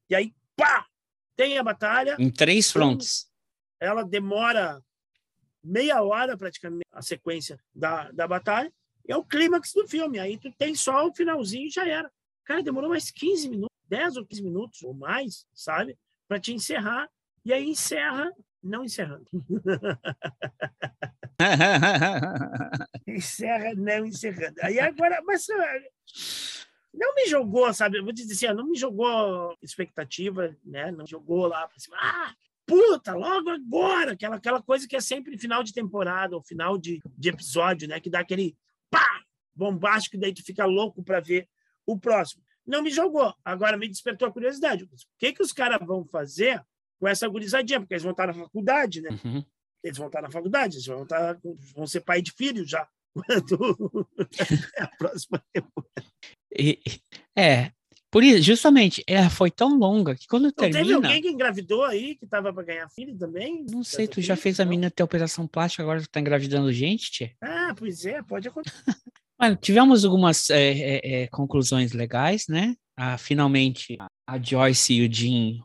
[0.09, 0.85] E aí, pá!
[1.35, 2.15] Tem a batalha.
[2.19, 3.29] Em três frontes
[3.79, 4.83] ela demora
[5.63, 8.71] meia hora praticamente a sequência da, da batalha,
[9.11, 10.19] é o clímax do filme.
[10.19, 12.11] Aí tu tem só o finalzinho e já era.
[12.45, 15.97] Cara, demorou mais 15 minutos, 10 ou 15 minutos ou mais, sabe?
[16.27, 17.09] Para te encerrar.
[17.43, 18.31] E aí encerra,
[18.61, 19.25] não encerrando.
[23.07, 24.55] encerra, não encerrando.
[24.61, 25.47] Aí agora, mas
[26.93, 27.97] não me jogou, sabe?
[27.97, 30.91] Eu vou dizer assim, não me jogou expectativa, né?
[30.91, 31.97] Não jogou lá para cima.
[31.99, 32.35] Ah,
[32.65, 37.01] puta, logo agora, aquela, aquela coisa que é sempre final de temporada ou final de,
[37.17, 37.99] de episódio, né?
[37.99, 38.55] Que dá aquele
[39.59, 41.47] bombástico, daí tu fica louco para ver
[41.85, 42.41] o próximo.
[42.65, 44.85] Não me jogou, agora me despertou a curiosidade.
[44.85, 46.63] O que, que os caras vão fazer
[46.99, 47.79] com essa gurizadinha?
[47.79, 49.09] Porque eles vão estar na faculdade, né?
[49.23, 49.43] Uhum.
[49.83, 51.37] Eles vão estar na faculdade, eles vão, estar,
[51.75, 52.87] vão ser pai de filho já.
[53.13, 54.07] Quando
[54.77, 56.05] é a próxima temporada.
[57.35, 57.71] É,
[58.11, 60.81] por isso, justamente, ela foi tão longa que quando não termina.
[60.81, 63.65] Teve alguém que engravidou aí, que tava para ganhar filho também?
[63.69, 67.11] Não sei, tu já fez a menina ter operação plástica, agora tu tá engravidando gente,
[67.11, 67.35] tchê?
[67.41, 68.83] Ah, pois é, pode acontecer.
[69.61, 72.75] Tivemos algumas é, é, conclusões legais, né?
[72.97, 75.61] Ah, finalmente, a Joyce e o Jim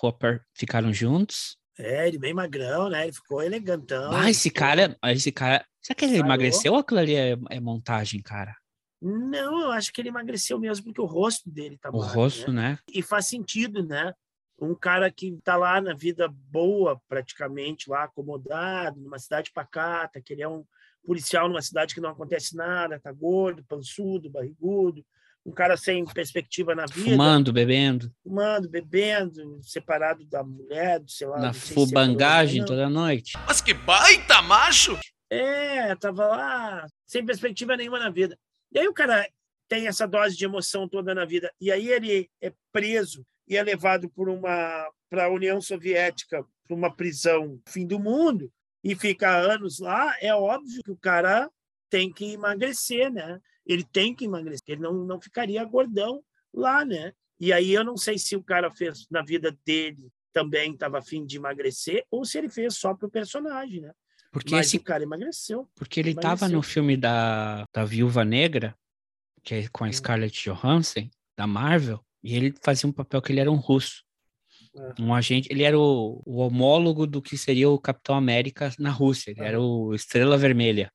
[0.00, 1.56] Hopper ficaram juntos.
[1.78, 3.04] É, ele bem magrão, né?
[3.04, 4.12] Ele ficou elegantão.
[4.12, 5.66] Ah, esse cara, esse cara.
[5.82, 8.56] Será que ele emagreceu ou aquilo ali é, é montagem, cara?
[9.02, 12.52] Não, eu acho que ele emagreceu mesmo porque o rosto dele tá O magro, rosto,
[12.52, 12.70] né?
[12.70, 12.78] né?
[12.92, 14.14] E faz sentido, né?
[14.58, 20.32] Um cara que tá lá na vida boa, praticamente, lá acomodado, numa cidade pacata, que
[20.32, 20.64] ele é um
[21.06, 25.04] policial numa cidade que não acontece nada, tá gordo, pançudo, barrigudo,
[25.46, 27.10] um cara sem perspectiva na vida.
[27.10, 28.12] Fumando, bebendo.
[28.24, 31.38] Fumando, bebendo, separado da mulher, sei lá.
[31.38, 33.38] Na fubangagem é toda noite.
[33.46, 34.98] Mas que baita macho!
[35.30, 38.36] É, tava lá, sem perspectiva nenhuma na vida.
[38.72, 39.26] E aí o cara
[39.68, 41.52] tem essa dose de emoção toda na vida.
[41.60, 46.76] E aí ele é preso e é levado por uma para a União Soviética, para
[46.76, 48.50] uma prisão fim do mundo
[48.86, 51.50] e fica anos lá, é óbvio que o cara
[51.90, 53.40] tem que emagrecer, né?
[53.66, 56.22] Ele tem que emagrecer, ele não, não ficaria gordão
[56.54, 57.12] lá, né?
[57.40, 61.26] E aí eu não sei se o cara fez na vida dele também estava afim
[61.26, 63.90] de emagrecer ou se ele fez só para o personagem, né?
[64.30, 65.68] Porque Mas esse cara emagreceu.
[65.74, 68.76] Porque ele estava no filme da, da Viúva Negra,
[69.42, 73.40] que é com a Scarlett Johansson, da Marvel, e ele fazia um papel que ele
[73.40, 74.04] era um russo.
[74.76, 75.02] É.
[75.02, 79.30] Um agente, ele era o, o, homólogo do que seria o Capitão América na Rússia,
[79.30, 80.90] ele era o Estrela Vermelha.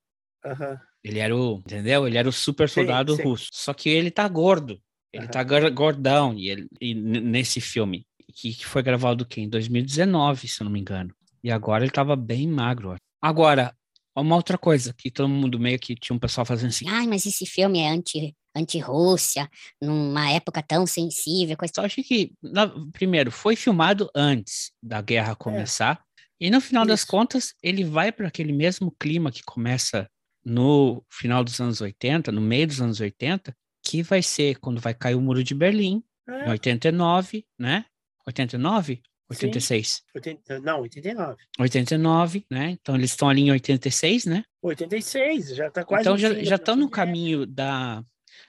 [1.04, 2.08] Ele era o, entendeu?
[2.08, 3.24] Ele era o super soldado sim, sim.
[3.24, 3.50] russo.
[3.52, 4.80] Só que ele tá gordo.
[5.12, 5.32] Ele uhum.
[5.32, 10.66] tá gordão e, ele, e nesse filme, que, que foi gravado em 2019, se eu
[10.66, 11.14] não me engano.
[11.44, 12.96] E agora ele tava bem magro.
[13.22, 13.76] Agora,
[14.16, 16.88] uma outra coisa que todo mundo meio que tinha um pessoal fazendo assim.
[16.88, 19.50] Ai, mas esse filme é anti anti-Rússia,
[19.82, 21.56] numa época tão sensível.
[21.56, 21.74] Coisa...
[21.74, 26.04] Só acho que, na, primeiro, foi filmado antes da guerra começar,
[26.42, 26.48] é.
[26.48, 26.90] e no final Isso.
[26.90, 30.06] das contas, ele vai para aquele mesmo clima que começa
[30.44, 34.94] no final dos anos 80, no meio dos anos 80, que vai ser quando vai
[34.94, 36.48] cair o Muro de Berlim, é.
[36.48, 37.86] em 89, né?
[38.28, 39.02] 89?
[39.32, 40.04] 86.
[40.14, 41.44] 80, não, 89.
[41.60, 42.72] 89, né?
[42.72, 44.44] Então eles estão ali em 86, né?
[44.62, 46.02] 86, já está quase.
[46.02, 48.04] Então já já estão no caminho da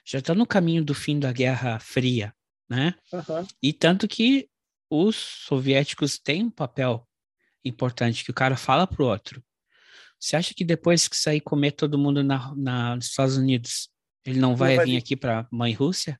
[0.05, 2.33] já estão no caminho do fim da Guerra Fria,
[2.69, 2.95] né?
[3.11, 3.47] Uhum.
[3.61, 4.49] E tanto que
[4.89, 7.07] os soviéticos têm um papel
[7.63, 9.43] importante que o cara fala pro outro.
[10.19, 13.89] Você acha que depois que sair comer todo mundo na, na nos Estados Unidos,
[14.25, 16.19] ele não vai, não vai vir, vir aqui para mãe Rússia?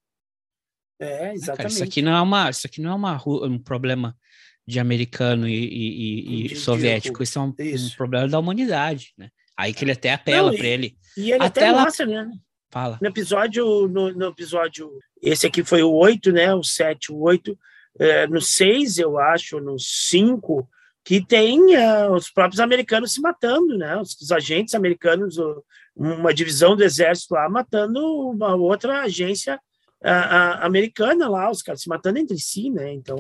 [1.00, 1.58] É, exatamente.
[1.58, 4.18] Cara, isso aqui não é uma, isso aqui não é uma, um problema
[4.66, 7.22] de americano e, e, e soviético.
[7.22, 7.94] Isso é um, Isso.
[7.94, 9.30] um, problema da humanidade, né?
[9.58, 10.96] Aí que ele até apela para ele.
[11.18, 12.32] E ele até, até mostra, né?
[12.72, 12.98] Fala.
[13.00, 14.92] No episódio, no, no, episódio,
[15.22, 16.56] esse aqui foi o 8, né?
[16.56, 17.58] O 7, o 8.
[18.00, 20.68] É, no 6, eu acho, no 5,
[21.06, 23.96] que tem uh, os próprios americanos se matando, né?
[23.98, 25.64] Os, os agentes americanos, uh,
[25.96, 28.00] uma divisão do exército lá matando
[28.30, 29.60] uma outra agência
[30.04, 32.92] uh, americana lá, os caras se matando entre si, né?
[32.92, 33.18] Então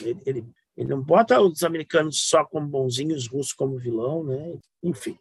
[0.00, 0.44] ele, ele,
[0.76, 4.58] ele não bota os americanos só como bonzinhos, os russos como vilão, né?
[4.82, 5.18] Enfim.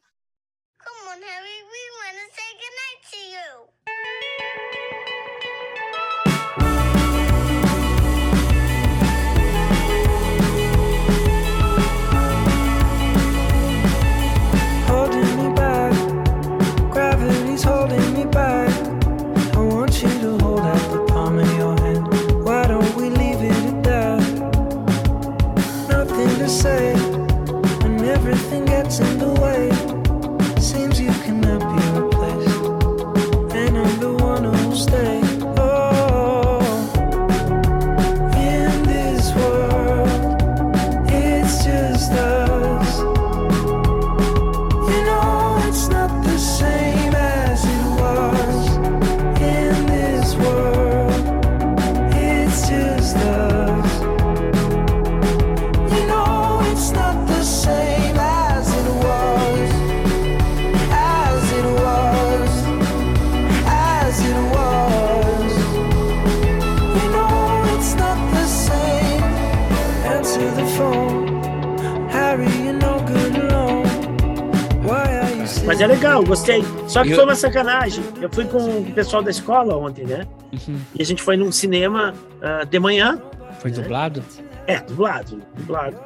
[76.45, 76.63] Gostei.
[76.87, 77.15] Só que eu...
[77.15, 78.03] foi uma sacanagem.
[78.21, 80.27] Eu fui com o pessoal da escola ontem, né?
[80.53, 80.79] Uhum.
[80.93, 83.19] E a gente foi num cinema uh, de manhã.
[83.59, 83.81] Foi né?
[83.81, 84.23] dublado?
[84.67, 85.97] É, dublado, dublado.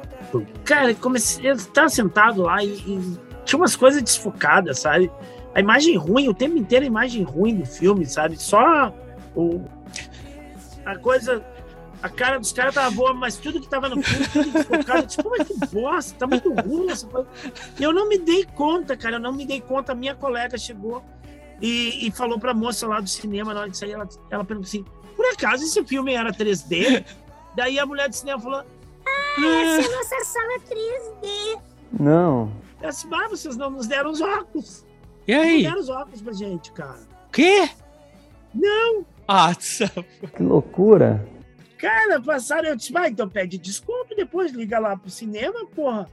[0.64, 5.10] Cara, comecei, eu estava sentado lá e, e, tinha umas coisas desfocadas, sabe?
[5.54, 8.36] A imagem ruim, o tempo inteiro a imagem ruim do filme, sabe?
[8.36, 8.94] Só
[9.34, 9.64] o,
[10.84, 11.42] a coisa
[12.02, 15.06] a cara dos caras tava boa, mas tudo que tava no fundo, tudo desfocado.
[15.06, 17.28] Tipo, mas que bosta, tá muito ruim essa coisa.
[17.78, 19.94] Eu não me dei conta, cara, eu não me dei conta.
[19.94, 21.02] Minha colega chegou
[21.60, 24.68] e, e falou pra moça lá do cinema, na hora de sair, ela, ela perguntou
[24.68, 24.84] assim:
[25.14, 27.04] por acaso esse filme era 3D?
[27.54, 31.60] Daí a mulher do cinema falou: Ah, essa é a nossa sala 3D.
[31.98, 32.52] Não.
[32.80, 34.86] Eu disse, ah, vocês não nos deram os óculos.
[35.26, 35.62] E aí?
[35.62, 37.00] Não deram os óculos pra gente, cara.
[37.28, 37.68] O quê?
[38.54, 39.04] Não.
[39.28, 41.28] Ah, que loucura.
[41.80, 46.08] Cara, passaram, eu disse, vai, então pede desconto, depois liga lá pro cinema, porra.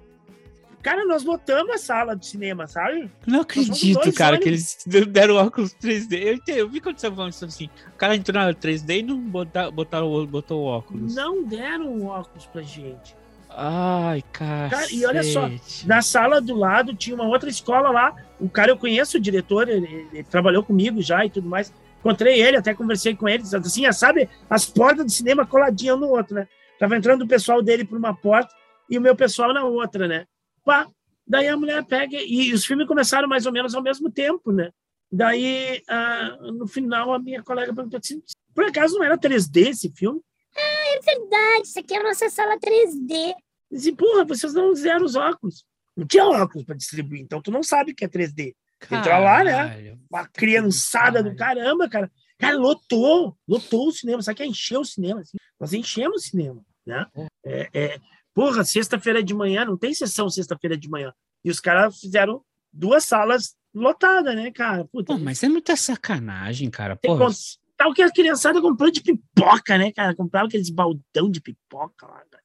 [0.82, 3.12] Cara, nós lotamos a sala do cinema, sabe?
[3.26, 6.14] Não acredito, cara, que eles deram óculos 3D.
[6.14, 7.70] Eu, entendi, eu vi quando você falando isso assim.
[7.94, 11.14] O cara entrou na 3D e não botar, botaram, botou o óculos.
[11.14, 13.18] Não deram óculos pra gente.
[13.50, 14.70] Ai, cara.
[14.92, 15.50] E olha só,
[15.86, 18.16] na sala do lado tinha uma outra escola lá.
[18.40, 21.74] O cara, eu conheço o diretor, ele, ele trabalhou comigo já e tudo mais.
[22.08, 26.08] Encontrei ele, até conversei com ele, assim, sabe, as portas do cinema coladinhas um no
[26.08, 26.48] outro, né?
[26.80, 28.50] Tava entrando o pessoal dele por uma porta
[28.90, 30.26] e o meu pessoal na outra, né?
[30.64, 30.88] Pá,
[31.28, 34.72] daí a mulher pega e, os filmes começaram mais ou menos ao mesmo tempo, né?
[35.12, 38.24] Daí, ah, no final, a minha colega perguntou assim,
[38.56, 40.22] por acaso não era 3D esse filme?
[40.56, 43.34] Ah, é verdade, isso aqui é a nossa sala 3D.
[43.70, 45.66] Disse, porra, vocês não fizeram os óculos.
[45.94, 48.56] Não tinha óculos para distribuir, então tu não sabe o que é 3D.
[48.86, 49.98] Entra lá, né?
[50.10, 52.12] Uma criançada do caramba, cara.
[52.38, 54.22] Cara, lotou, lotou o cinema.
[54.22, 55.22] Sabe que é encher o cinema?
[55.22, 55.38] Assim.
[55.60, 57.06] Nós enchemos o cinema, né?
[57.44, 58.00] É, é,
[58.34, 61.12] porra, sexta-feira de manhã, não tem sessão sexta-feira de manhã.
[61.44, 64.86] E os caras fizeram duas salas lotadas, né, cara?
[64.86, 66.96] Puta, Pô, mas é muita sacanagem, cara.
[66.96, 67.28] Porra.
[67.76, 70.16] Tal que a criançada comprou de pipoca, né, cara?
[70.16, 72.44] Comprava aqueles baldão de pipoca lá, cara.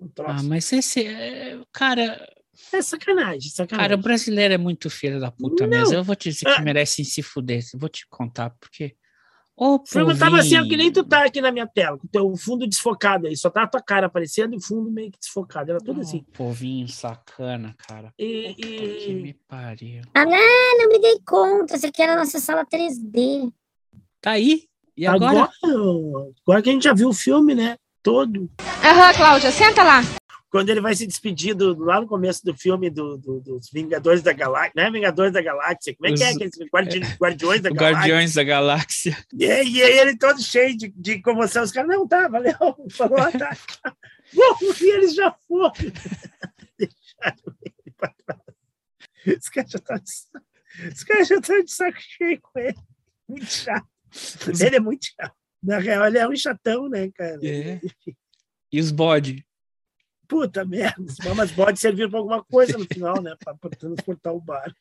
[0.00, 2.24] Um ah, mas esse, é, cara,
[2.72, 3.88] é sacanagem, sacanagem.
[3.88, 5.78] Cara, o brasileiro é muito filho da puta não.
[5.78, 5.94] mesmo.
[5.94, 6.62] Eu vou te dizer que ah.
[6.62, 7.62] merecem se fuder.
[7.72, 8.94] Eu vou te contar, porque.
[9.60, 12.36] O filme tava assim, que nem tu tá aqui na minha tela, com o teu
[12.36, 15.72] fundo desfocado aí, só tá a tua cara aparecendo e o fundo meio que desfocado.
[15.72, 16.24] Era tudo oh, assim.
[16.32, 18.14] Povinho sacana, cara.
[18.16, 19.04] E, e...
[19.04, 20.02] Que me pariu.
[20.14, 21.74] Ah, não, não me dei conta.
[21.74, 23.52] Isso aqui era a nossa sala 3D.
[24.20, 24.68] Tá aí.
[24.96, 25.50] E agora?
[25.64, 27.76] Agora, agora que a gente já viu o filme, né?
[28.00, 28.48] Todo.
[28.84, 30.02] Aham, Cláudia, senta lá
[30.50, 34.22] quando ele vai se despedir do, lá no começo do filme do, do, dos Vingadores
[34.22, 37.70] da Galáxia, não é Vingadores da Galáxia, como é que é aqueles Guardi, Guardiões da
[37.70, 37.98] Galáxia?
[37.98, 39.18] Guardiões da Galáxia.
[39.34, 42.54] E, e aí ele todo cheio de, de comoção, os caras, não, tá, valeu,
[42.90, 43.56] falou, ah, tá.
[44.32, 45.72] e eles já foram.
[46.78, 48.42] Deixaram ele pra trás.
[49.26, 50.04] Os caras já estão de,
[50.84, 51.04] os
[51.46, 52.78] já de saco cheio com ele.
[53.28, 53.86] Muito chato.
[54.48, 55.36] Ele é muito chato.
[55.62, 57.38] Na real, ele é um chatão, né, cara?
[57.42, 57.80] É.
[58.72, 59.44] E os bode?
[60.28, 61.02] Puta merda,
[61.34, 63.34] mas pode servir para alguma coisa no final, né?
[63.42, 64.72] Para transportar o bar.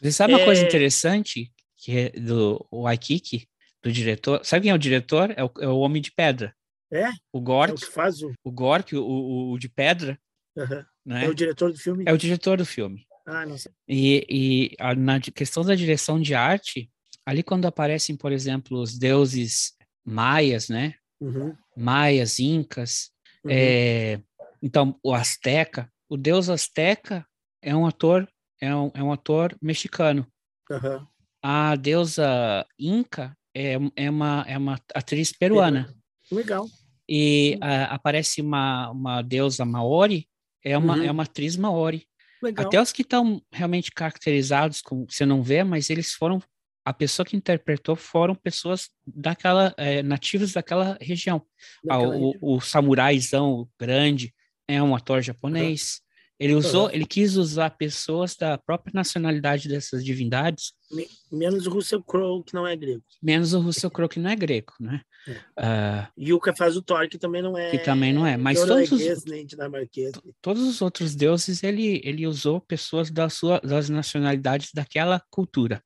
[0.00, 0.44] Você sabe uma é...
[0.44, 3.46] coisa interessante que é do Waikiki,
[3.82, 4.44] do diretor?
[4.44, 5.32] Sabe quem é o diretor?
[5.36, 6.54] É o, é o Homem de Pedra.
[6.90, 7.06] É?
[7.32, 8.32] O É o Gork, que faz o.
[8.42, 10.18] o Gork, o, o, o de pedra,
[10.56, 10.84] Aham.
[11.06, 11.24] né?
[11.24, 12.04] É o diretor do filme?
[12.06, 13.06] É o diretor do filme.
[13.26, 13.72] Ah, não sei.
[13.88, 16.90] E, e a- na questão da direção de arte,
[17.24, 19.72] ali quando aparecem, por exemplo, os deuses
[20.04, 20.94] maias, né?
[21.20, 23.11] Uhum, Maias, incas,
[23.44, 23.50] uhum.
[23.50, 24.20] é,
[24.62, 27.26] então o Azteca, o deus Azteca
[27.60, 28.28] é um ator,
[28.60, 30.26] é um, é um ator mexicano.
[30.70, 31.06] Aham.
[31.42, 35.92] A deusa Inca é, é, uma, é uma atriz peruana.
[36.30, 36.66] Legal.
[37.08, 40.28] E ah, aparece uma, uma deusa Maori,
[40.64, 41.02] é uma, Uhum.
[41.02, 42.06] é uma atriz Maori.
[42.42, 42.66] Legal.
[42.66, 46.40] Até os que estão realmente caracterizados, com, você não vê, mas eles foram,
[46.84, 51.40] a pessoa que interpretou foram pessoas daquela, eh, nativas daquela região.
[51.88, 54.34] Ah, Daquela o, o samuraizão grande
[54.68, 56.00] é um ator japonês.
[56.40, 56.94] Ele usou, Aham.
[56.94, 62.52] ele quis usar pessoas da própria nacionalidade dessas divindades, Me- Menos o Russell Crowe, que
[62.52, 63.02] não é grego.
[63.22, 65.02] menos o Russell Crowe, que não é grego, né?
[65.28, 65.36] É.
[65.56, 67.70] Ah, E o que faz o Thor, que também não é.
[67.70, 68.36] que também não é.
[68.36, 70.12] Mas todos os, norueguês, nem dinamarquês.
[70.40, 75.80] todos os outros deuses, ele, ele usou pessoas da sua, das nacionalidades daquela cultura.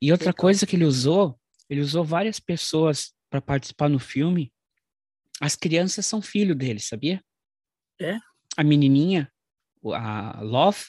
[0.00, 1.38] E outra coisa que ele usou,
[1.68, 4.52] ele usou várias pessoas para participar no filme.
[5.40, 7.22] As crianças são filho dele, sabia?
[8.00, 8.18] É?
[8.56, 9.30] A menininha,
[9.94, 10.84] a Love,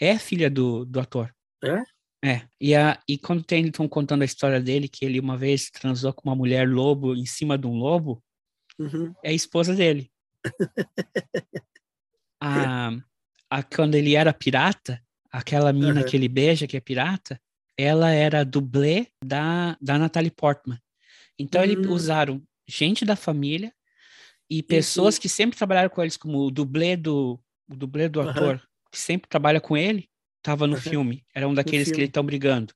[0.00, 1.34] é filha do, do ator.
[1.62, 1.82] É?
[2.24, 2.48] É.
[2.60, 6.12] E, a, e quando tem, estão contando a história dele, que ele uma vez transou
[6.12, 8.22] com uma mulher lobo em cima de um lobo,
[8.78, 9.12] Uhum.
[9.24, 10.08] é a esposa dele.
[12.40, 12.90] a,
[13.50, 16.04] a, quando ele era pirata, aquela mina Aham.
[16.04, 17.40] que ele beija, que é pirata,
[17.78, 20.78] ela era dublê da, da Natalie Portman.
[21.38, 21.90] Então, eles Hum.
[21.90, 23.72] usaram gente da família
[24.50, 27.38] e pessoas que sempre trabalharam com eles, como o dublê do,
[27.70, 28.60] o dublê do ator,
[28.90, 30.82] que sempre trabalha com ele, estava no Aham.
[30.82, 31.24] filme.
[31.32, 32.74] Era um daqueles que eles estão brigando.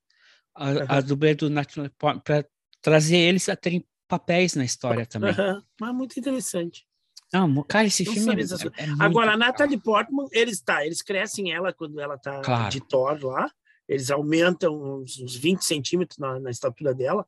[0.55, 1.03] A, a Aham.
[1.03, 2.46] dublê do Natalie Portman, para
[2.80, 5.32] trazer eles a terem papéis na história também.
[5.32, 5.62] Aham.
[5.80, 6.86] Mas muito interessante.
[7.32, 9.05] Não, cara, esse Não filme é, é-.
[9.05, 12.70] Agora, a Natalie Portman, eles tá, eles crescem ela quando ela tá Claro.
[12.70, 13.50] de Thor lá.
[13.93, 17.26] Eles aumentam uns, uns 20 centímetros na, na estatura dela.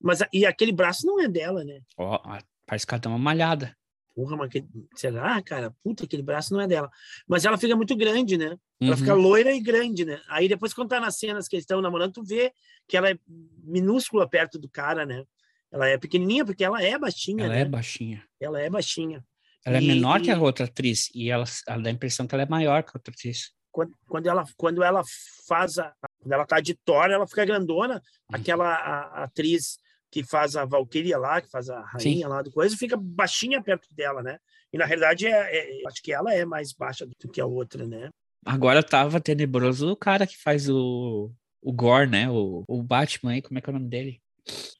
[0.00, 1.80] Mas e aquele braço não é dela, né?
[1.96, 3.76] Ó, ó, parece que ela dá uma malhada.
[4.14, 5.74] Porra, mas aquele, será, cara?
[5.84, 6.90] Puta, aquele braço não é dela.
[7.28, 8.56] Mas ela fica muito grande, né?
[8.80, 8.96] Ela Uhum.
[8.96, 10.20] fica loira e grande, né?
[10.28, 12.50] Aí depois, quando tá nas cenas que eles estão namorando, tu vê
[12.88, 13.18] que ela é
[13.62, 15.22] minúscula perto do cara, né?
[15.70, 17.60] Ela é pequenininha porque ela é baixinha, Ela né?
[17.60, 18.24] é baixinha.
[18.40, 19.22] Ela é baixinha.
[19.64, 21.10] Ela é E- menor que a outra atriz.
[21.14, 23.52] E ela, ela dá a impressão que ela é maior que a outra atriz.
[23.70, 25.02] quando, quando ela quando ela
[25.46, 25.92] faz a
[26.26, 27.94] quando ela tá de Thor, ela fica grandona.
[27.94, 28.00] Uhum.
[28.40, 29.78] Aquela a- a atriz
[30.10, 33.86] que faz a Valkyria lá, que faz a rainha lá do coisa, fica baixinha perto
[33.92, 34.38] dela, né?
[34.72, 37.86] E na realidade é, é- acho que ela é mais baixa do que a outra,
[37.86, 38.10] né?
[38.44, 41.30] Agora tava tenebroso o cara que faz o,
[41.62, 42.28] o Gore, né?
[42.30, 44.20] O, o Batman aí, como é que é o nome dele?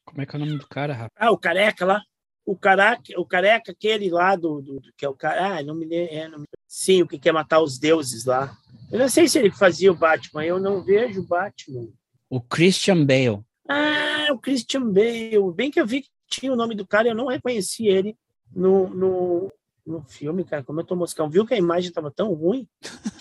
[0.04, 1.10] Como é que é o nome do cara, rapaz?
[1.16, 2.00] Ah, o careca lá.
[2.46, 5.74] O careca, o careca aquele lá do, do- do- que é o cara, ah, não
[5.74, 6.30] me lembro, é,
[6.68, 8.56] sim, o que quer matar os deuses lá.
[8.90, 11.88] Eu não sei se ele fazia o Batman, eu não vejo o Batman.
[12.30, 13.40] O Christian Bale.
[13.68, 15.52] Ah, o Christian Bale.
[15.54, 18.16] Bem que eu vi que tinha o nome do cara, eu não reconheci ele
[18.54, 19.52] no, no,
[19.84, 20.62] no filme, cara.
[20.62, 21.28] Como eu tô moscão.
[21.28, 22.68] Viu que a imagem estava tão ruim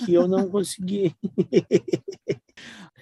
[0.05, 1.15] que eu não consegui.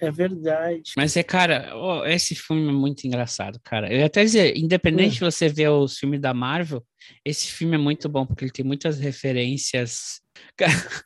[0.00, 0.92] é verdade.
[0.96, 3.92] Mas é, cara, ó, esse filme é muito engraçado, cara.
[3.92, 6.84] Eu ia até dizer, independente de você ver o filme da Marvel,
[7.24, 10.20] esse filme é muito bom, porque ele tem muitas referências.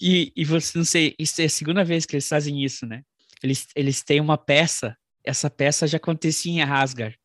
[0.00, 3.02] E, e você não sei, isso é a segunda vez que eles fazem isso, né?
[3.42, 7.18] Eles, eles têm uma peça, essa peça já acontecia em Asgard.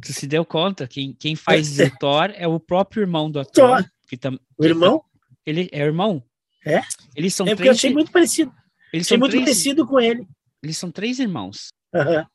[0.00, 0.86] Tu se deu conta?
[0.86, 3.52] Quem, quem faz o Thor é o próprio irmão do ator.
[3.82, 3.90] Thor.
[4.08, 5.02] Que tam, O irmão?
[5.44, 6.22] ele é irmão.
[6.64, 6.80] É?
[7.16, 7.78] Eles são É porque eu três.
[7.78, 8.52] achei muito parecido.
[8.92, 10.26] Eles são muito três, parecido com ele.
[10.62, 11.68] eles são três irmãos.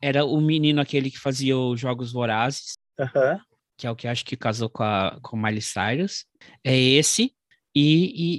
[0.01, 2.74] Era o menino aquele que fazia os Jogos Vorazes,
[3.78, 6.26] que é o que acho que casou com a com Miley Cyrus.
[6.64, 7.34] É esse
[7.76, 8.36] e, e,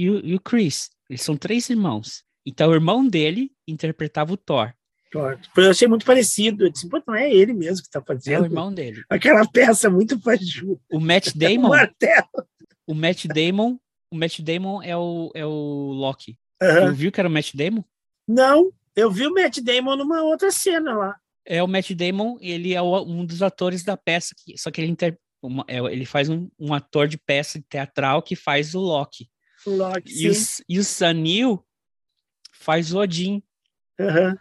[0.00, 0.90] e, e o, e o Chris.
[1.08, 2.22] Eles são três irmãos.
[2.46, 4.72] Então o irmão dele interpretava o Thor.
[5.10, 5.38] Thor.
[5.56, 6.64] Eu achei muito parecido.
[6.64, 8.44] Eu disse, pô, não é ele mesmo que está É o fazendo.
[8.44, 9.02] irmão dele.
[9.10, 10.80] Aquela peça muito fajuta.
[10.90, 12.26] O Matt O Damon, martelo.
[12.86, 13.76] o Matt Damon,
[14.10, 16.36] o Matt Damon é o, é o Loki.
[16.62, 16.90] Aham.
[16.90, 17.84] Tu viu que era o Matt Damon?
[18.28, 21.16] Não, eu vi o Matt Damon numa outra cena lá.
[21.44, 24.80] É o Matt Damon, ele é o- um dos atores da peça, que, só que
[24.80, 28.80] ele, inter- uma- é, ele faz um, um ator de peça teatral que faz o
[28.80, 29.28] Loki.
[29.66, 30.62] O Loki, E o, sim.
[30.68, 31.64] E o Sanil
[32.52, 33.42] faz o Odin.
[34.00, 34.38] Aham.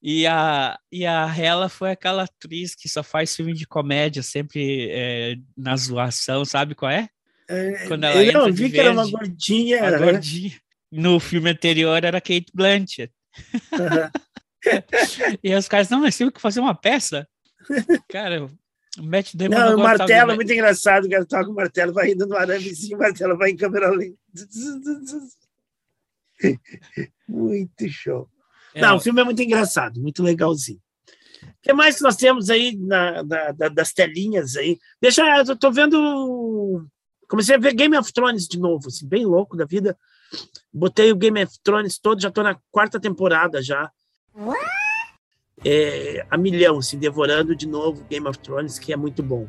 [0.00, 4.88] E a, e a Hela foi aquela atriz que só faz filme de comédia, sempre
[4.90, 7.08] é, na zoação, sabe qual é?
[7.48, 9.82] É, Quando ela eu não entra de vi que era uma verde, gordinha.
[9.82, 10.60] A aham, gordinha.
[10.90, 13.12] No filme anterior era Kate Blanchett.
[13.72, 14.10] aham.
[15.42, 17.28] E os caras, não, mas temos que fazer uma peça.
[18.08, 18.44] Cara,
[18.98, 22.10] O Matt Damon Não, o martelo é muito engraçado, o cara toca o martelo, vai
[22.10, 24.16] indo no aramezinho, o martelo vai em câmera lenta.
[27.28, 28.28] Muito show.
[28.74, 30.80] É, Não, o filme é muito engraçado, muito legalzinho.
[31.42, 34.78] O que mais que nós temos aí na, na- da- das telinhas aí?
[35.00, 36.86] Deixa, eu tô vendo.
[37.28, 39.96] Comecei a ver Game of Thrones de novo, assim, bem louco da vida.
[40.72, 43.90] Botei o Game of Thrones todo, já tô na quarta temporada já.
[45.64, 49.48] É, a milhão, assim, devorando de novo Game of Thrones, que é muito bom.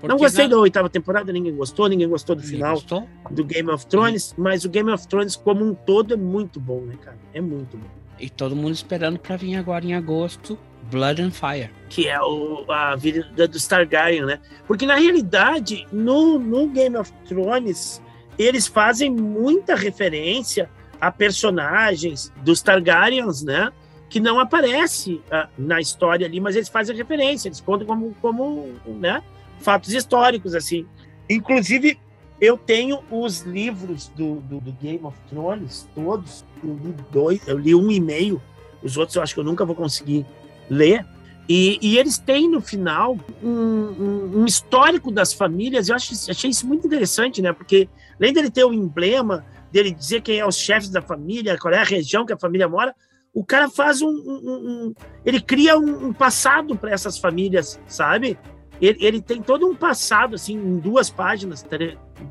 [0.00, 3.08] porque Não gostei na- da oitava temporada, ninguém gostou, ninguém gostou do Ninguém final gostou?
[3.30, 6.80] do Game of Thrones, mas o Game of Thrones como um todo é muito bom,
[6.82, 7.18] né, cara?
[7.34, 7.86] É muito bom.
[8.18, 10.56] E todo mundo esperando pra vir agora em agosto,
[10.90, 11.70] Blood and Fire.
[11.88, 14.40] Que é o, a vida do Targaryen, né?
[14.66, 18.00] Porque na realidade, no, no Game of Thrones,
[18.38, 20.70] eles fazem muita referência
[21.00, 23.70] a personagens dos Targaryens, né?
[24.08, 28.74] Que não aparece ah, na história ali, mas eles fazem referência, eles contam como, como
[28.86, 29.22] né?
[29.60, 30.86] fatos históricos, assim.
[31.28, 31.98] Inclusive,
[32.40, 36.44] eu tenho os livros do, do, do Game of Thrones, todos.
[36.62, 38.40] Eu li dois, eu li um e meio.
[38.82, 40.24] Os outros eu acho que eu nunca vou conseguir
[40.70, 41.04] ler.
[41.48, 45.88] E, e eles têm no final um, um- um histórico das famílias.
[45.88, 47.52] Eu acho, achei isso muito interessante, né?
[47.52, 47.88] Porque
[48.20, 51.78] além dele ter o emblema, dele dizer quem é os chefes da família, qual é
[51.78, 52.94] a região que a família mora,
[53.34, 54.08] o cara faz um.
[54.08, 54.94] um- um- um-
[55.24, 58.38] ele cria um, um passado para essas famílias, sabe?
[58.80, 61.64] Ele, ele tem todo um passado, assim, em duas páginas,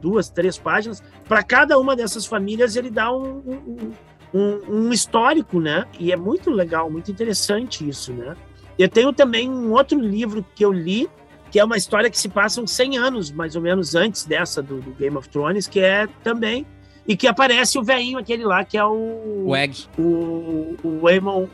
[0.01, 1.03] duas, três páginas.
[1.27, 3.91] Para cada uma dessas famílias, ele dá um, um-
[4.33, 5.85] um- um histórico, né?
[5.99, 8.35] E é muito legal, muito interessante isso, né?
[8.79, 11.09] Eu tenho também um outro livro que eu li,
[11.57, 14.61] que é uma história que se passa uns 100 anos, mais ou menos, antes dessa
[14.61, 16.67] do, do Game of Thrones, que é também.
[17.07, 19.45] E que aparece o velhinho aquele lá, que é o.
[19.47, 19.85] O Egg.
[19.97, 21.47] O, o, Aemon,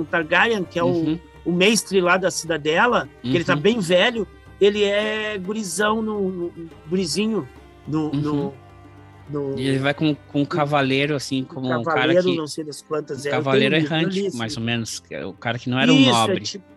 [0.00, 3.60] o Targaryen, que é o, Uhum, o mestre lá da cidadela, que ele tá uhum.
[3.60, 4.26] bem velho,
[4.58, 7.46] ele é gurizão no, no gurizinho
[7.86, 8.54] no, no,
[9.28, 12.36] no E ele vai com, com um cavaleiro, assim, como um cara cavaleiro, que.
[12.38, 13.32] não sei das quantas um é.
[13.32, 15.02] Cavaleiro errante, mais ou menos.
[15.10, 16.36] é O cara que não era um Isso, nobre.
[16.38, 16.73] É tipo,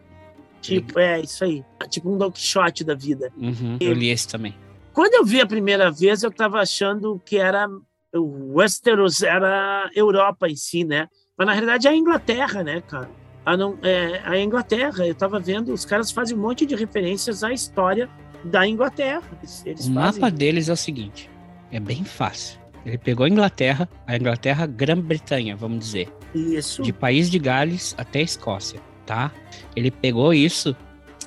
[0.62, 1.64] tipo, é isso aí.
[1.89, 3.32] Tipo um Don Quixote da vida.
[3.38, 4.55] Uhum, eu li esse também.
[4.93, 7.68] Quando eu vi a primeira vez, eu tava achando que era
[8.16, 11.08] o Westeros era Europa em si, né?
[11.38, 13.10] Mas na realidade é a Inglaterra, né, cara?
[13.45, 17.43] A, não, é, a Inglaterra, eu tava vendo, os caras fazem um monte de referências
[17.43, 18.10] à história
[18.43, 19.22] da Inglaterra.
[19.66, 19.93] Eles, O fazem.
[19.93, 21.30] mapa deles é o seguinte:
[21.72, 22.60] é bem fácil.
[22.86, 26.82] Ele pegou a Inglaterra, a Inglaterra, Grã-Bretanha, vamos dizer, Isso.
[26.82, 29.32] de País de Gales até a Escócia, tá?
[29.76, 30.76] Ele pegou isso,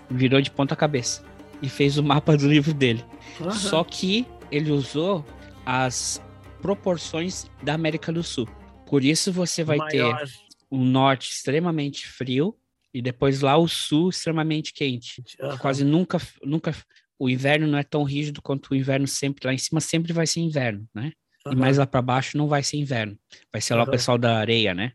[0.08, 1.24] virou de ponta cabeça
[1.60, 3.04] e fez o mapa do livro dele.
[3.40, 3.50] Aham.
[3.50, 5.24] Só que ele usou
[5.64, 6.22] as
[6.60, 8.46] proporções da América do Sul.
[8.86, 10.18] Por isso você vai Maior.
[10.18, 10.30] ter
[10.70, 12.54] um norte extremamente frio
[12.92, 15.22] e depois lá o sul extremamente quente.
[15.40, 15.58] Aham.
[15.58, 16.74] Quase nunca, nunca
[17.18, 20.26] o inverno não é tão rígido quanto o inverno sempre lá em cima sempre vai
[20.26, 21.12] ser inverno, né?
[21.46, 21.56] E Aham.
[21.58, 23.16] mais lá para baixo não vai ser inverno.
[23.50, 24.92] Vai ser lá o pessoal da areia, né?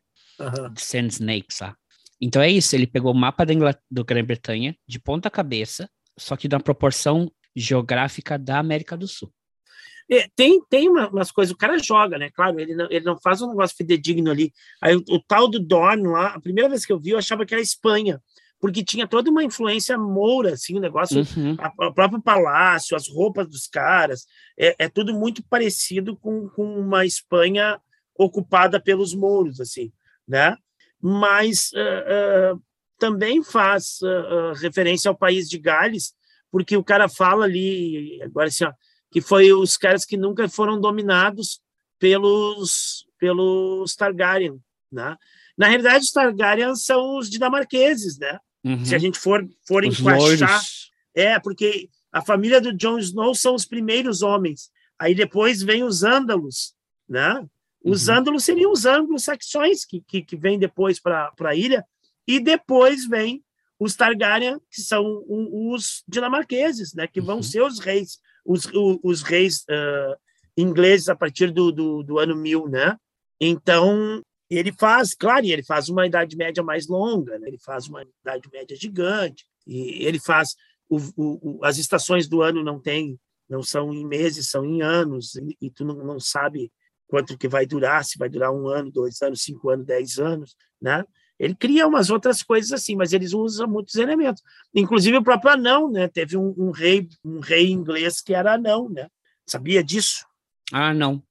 [0.73, 1.75] De Sand Snakes lá.
[2.21, 6.35] Então é isso, ele pegou o mapa da Ingla- do Grã-Bretanha de ponta cabeça, só
[6.37, 9.31] que da proporção geográfica da América do Sul.
[10.09, 12.29] É, tem tem uma- umas coisas, o cara joga, né?
[12.29, 14.53] Claro, ele não, ele não faz um negócio fidedigno ali.
[14.81, 17.43] Aí o, o tal do Dorn lá, a primeira vez que eu vi, eu achava
[17.45, 18.21] que era Espanha,
[18.59, 21.57] porque tinha toda uma influência moura, assim, o negócio, Uhum.
[21.79, 24.25] o próprio palácio, as roupas dos caras,
[24.57, 27.79] é, é tudo muito parecido com, com uma Espanha
[28.17, 29.91] ocupada pelos mouros, assim,
[30.27, 30.55] né?
[31.07, 32.57] Mas ah, ah,
[32.97, 36.13] também faz ah, referência ao país de Gales,
[36.51, 38.73] porque o cara fala ali, agora assim, ó,
[39.11, 41.61] que foi os caras que nunca foram dominados
[41.99, 44.59] pelos, pelos Targaryen,
[44.91, 45.15] né?
[45.55, 48.39] Na realidade, os Targaryen são os dinamarqueses, né?
[48.63, 48.83] Uhum.
[48.83, 50.19] Se a gente for, for Os encaixar...
[50.19, 50.91] loiros.
[51.13, 54.71] É, porque a família do Jon Snow são os primeiros homens.
[54.97, 56.73] Aí depois vem os ândalos,
[57.07, 57.45] né?
[57.85, 58.15] Os Uhum.
[58.15, 61.85] ândalos seriam os anglo-saxões que, que, que vêm depois para a ilha.
[62.27, 63.43] E depois vem
[63.79, 67.05] os Targaryen, que são os dinamarqueses, né?
[67.07, 67.43] Que vão Uhum.
[67.43, 70.17] ser os reis, os, o- os reis ah,
[70.57, 72.97] ingleses a partir do, do, do ano 1000, né?
[73.39, 77.47] Então, ele faz, claro, e ele faz uma idade média mais longa, né?
[77.47, 80.55] ele faz uma idade média gigante, e ele faz
[80.89, 83.19] o, o, o- as estações do ano não tem,
[83.49, 86.71] não são em meses, são em anos, e, e tu não, não sabe
[87.07, 90.55] quanto que vai durar, se vai durar um ano, dois anos, cinco anos, dez anos,
[90.81, 91.03] né?
[91.37, 94.41] Ele cria umas outras coisas assim, mas eles usam muitos elementos.
[94.73, 96.07] Inclusive o próprio anão, né?
[96.07, 99.07] Teve um, um rei, um rei inglês que era anão, né?
[99.45, 100.25] Sabia disso?
[100.71, 101.21] Ah, não.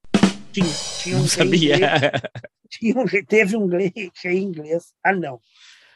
[0.52, 0.66] Tinha,
[1.02, 1.76] tinha um Não sabia.
[1.76, 1.90] inglês-
[2.70, 5.40] tinha um teve um rei, rei inglês anão.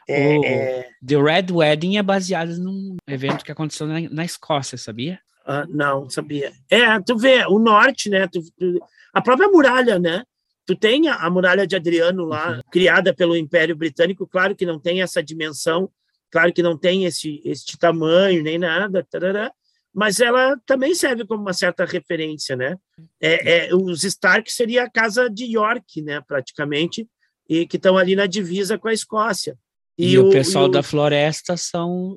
[0.09, 0.91] É, o é...
[1.07, 5.20] The Red Wedding é baseado num evento que aconteceu na, na Escócia, sabia?
[5.51, 6.53] Ah, não, sabia.
[6.68, 8.28] É, tu vê, o norte, né?
[8.28, 8.78] Tu, tu,
[9.14, 10.22] a própria muralha, né?
[10.66, 12.61] Tu tem a, a muralha de Adriano lá, uhum.
[12.70, 15.90] criada pelo Império Britânico, claro que não tem essa dimensão,
[16.30, 19.51] claro que não tem esse, esse tamanho nem nada, tarará,
[19.94, 22.76] mas ela também serve como uma certa referência, né?
[23.18, 27.09] É, é, os Stark seria a casa de York, né, praticamente,
[27.49, 29.57] e que estão ali na divisa com a Escócia.
[29.99, 30.70] E, e o, o, pessoal e o...
[30.70, 32.16] da floresta são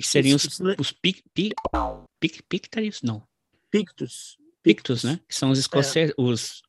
[0.00, 1.52] seriam os, os, os pic, pic,
[2.48, 2.68] pic,
[3.02, 3.22] não.
[3.70, 4.38] Pictus.
[4.62, 5.20] Pictus, né?
[5.28, 6.22] Que são os escoceses, é.
[6.22, 6.62] os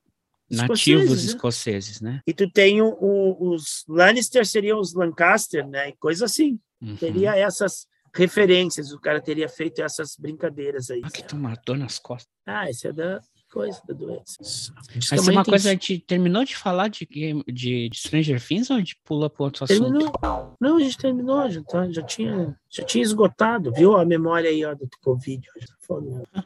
[0.52, 1.32] nativos escoceses, né?
[1.32, 2.22] escoceses, né?
[2.28, 5.90] E tu tem o, os Lannister seriam os Lancaster, né?
[5.90, 6.60] E coisa assim.
[6.82, 6.98] Uhum.
[6.98, 11.02] Teria essas referências, o cara teria feito essas brincadeiras aí.
[11.04, 12.32] Ah, que tu matou nas costas.
[12.46, 13.22] Ah, esse é da
[13.56, 14.74] coisa da doença.
[15.10, 17.08] Mas é uma coisa, a gente terminou de falar de,
[17.48, 20.10] de, de Stranger Things ou a gente pula para outro terminou.
[20.10, 20.58] assunto?
[20.60, 24.66] Não, a gente terminou, já, tá, já, tinha, já tinha esgotado, viu a memória aí
[24.66, 25.48] ó, do Covid.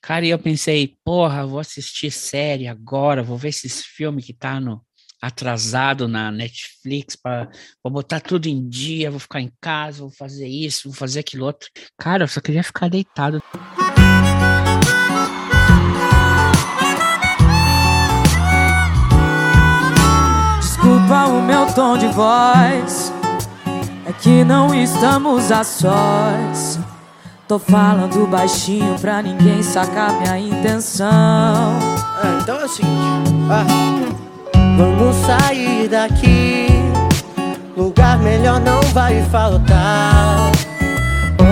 [0.00, 4.60] Cara, e eu pensei, porra, vou assistir série agora, vou ver esses filmes que tá
[4.60, 4.80] no
[5.20, 7.48] atrasado na Netflix para
[7.82, 11.46] vou botar tudo em dia, vou ficar em casa, vou fazer isso, vou fazer aquilo
[11.46, 11.68] outro.
[11.98, 13.42] Cara, eu só queria ficar deitado.
[21.06, 23.12] Desculpa o meu tom de voz,
[24.04, 26.80] é que não estamos a sós.
[27.46, 31.78] Tô falando baixinho pra ninguém sacar minha intenção.
[32.24, 33.64] É, então é o seguinte, ah,
[34.76, 36.66] vamos sair daqui.
[37.76, 40.50] Lugar melhor não vai faltar.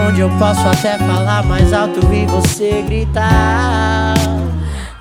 [0.09, 4.15] Onde eu posso até falar mais alto e você gritar.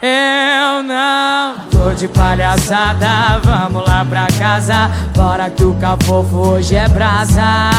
[0.06, 4.92] Eu não tô de palhaçada, vamos lá pra casa.
[5.16, 7.72] Bora que o cafofo hoje é brasa.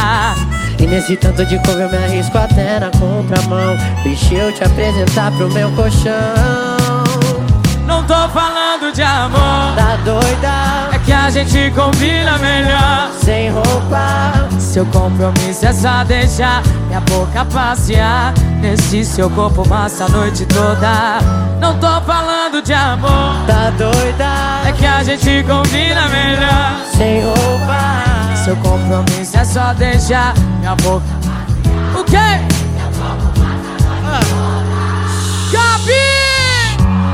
[0.81, 5.31] E nesse tanto de couve eu me arrisco até na contramão Deixa eu te apresentar
[5.33, 6.74] pro meu colchão
[7.95, 9.76] Não tô falando de amor.
[9.76, 10.97] Tá doida?
[10.97, 13.09] É que a gente combina melhor.
[13.22, 14.49] Sem roupa?
[14.59, 18.34] Seu compromisso é só deixar minha boca passear.
[18.61, 21.20] Nesse seu corpo massa a noite toda.
[21.61, 23.36] Não tô falando de amor.
[23.47, 24.68] Tá doida?
[24.68, 26.72] É que a gente combina melhor.
[26.97, 28.34] Sem roupa?
[28.45, 31.34] Seu compromisso é só deixar minha boca.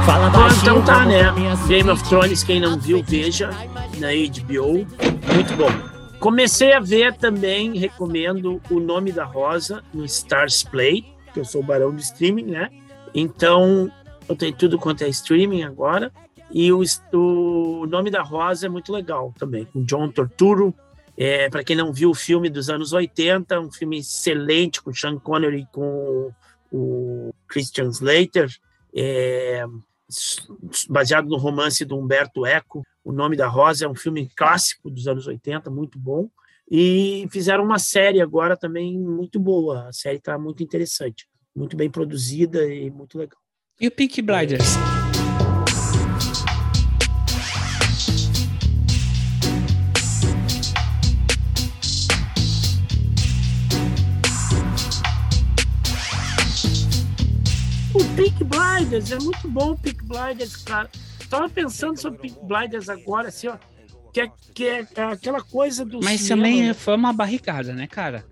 [0.06, 0.30] Fala
[0.62, 1.32] então tá, né?
[1.68, 3.50] Game of Thrones, quem não viu, veja
[3.98, 4.86] na HBO.
[5.34, 5.70] Muito bom.
[6.18, 11.62] Comecei a ver também, recomendo O Nome da Rosa no Stars Play, que eu sou
[11.62, 12.70] o barão do streaming, né?
[13.14, 13.90] Então,
[14.28, 16.12] eu tenho tudo quanto é streaming agora.
[16.52, 16.82] E o,
[17.12, 20.74] o Nome da Rosa é muito legal também, com John Torturo,
[21.16, 25.18] é, para quem não viu o filme dos anos 80, um filme excelente com Sean
[25.18, 26.32] Connery e com
[26.72, 28.48] o Christian Slater,
[28.94, 29.64] é,
[30.88, 32.82] baseado no romance do Humberto Eco.
[33.04, 36.28] O Nome da Rosa é um filme clássico dos anos 80, muito bom.
[36.70, 39.88] E fizeram uma série agora também muito boa.
[39.88, 43.38] A série está muito interessante, muito bem produzida e muito legal.
[43.80, 44.76] E o Pink Blinders?
[58.20, 60.90] Pink Blinders, é muito bom o Pink Blinders, cara.
[61.30, 63.56] Tava pensando sobre Pink Blinders agora, assim, ó.
[64.12, 66.00] Que é, que é aquela coisa do.
[66.02, 66.74] Mas cinema, também né?
[66.74, 68.26] foi uma barricada, né, cara?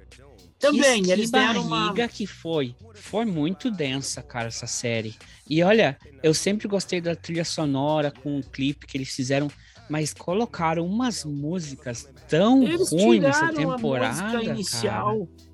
[0.59, 2.09] Também, que, eles que barriga uma...
[2.09, 2.75] que foi.
[2.95, 5.17] Foi muito densa, cara, essa série.
[5.49, 9.49] E olha, eu sempre gostei da trilha sonora com o clipe que eles fizeram,
[9.89, 12.61] mas colocaram umas músicas tão
[12.91, 15.27] ruins nessa temporada, inicial.
[15.27, 15.48] Cara.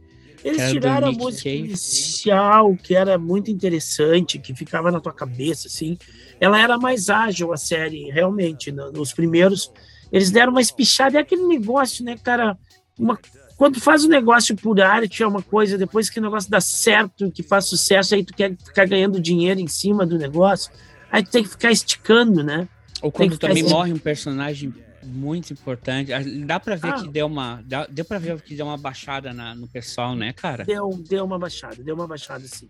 [0.45, 1.59] Eles tiraram a música Cave.
[1.59, 5.97] inicial, que era muito interessante, que ficava na tua cabeça, assim.
[6.39, 8.71] Ela era mais ágil, a série, realmente.
[8.71, 9.73] Nos primeiros,
[10.13, 11.17] eles deram uma espichada.
[11.17, 12.59] É aquele negócio, né, cara?
[12.99, 13.19] Uma,
[13.57, 17.31] quando faz um negócio por arte, é uma coisa, depois que o negócio dá certo,
[17.31, 20.71] que faz sucesso, aí tu quer ficar ganhando dinheiro em cima do negócio,
[21.11, 22.69] aí tu tem que ficar esticando, né?
[23.01, 24.75] Ou quando também morre um personagem
[25.05, 26.11] muito importante.
[26.45, 26.95] Dá para ver ah.
[26.95, 30.33] que deu uma, dá, deu para ver que deu uma baixada na, no pessoal, né,
[30.33, 30.65] cara?
[30.65, 32.69] Deu, deu uma baixada, deu uma baixada sim.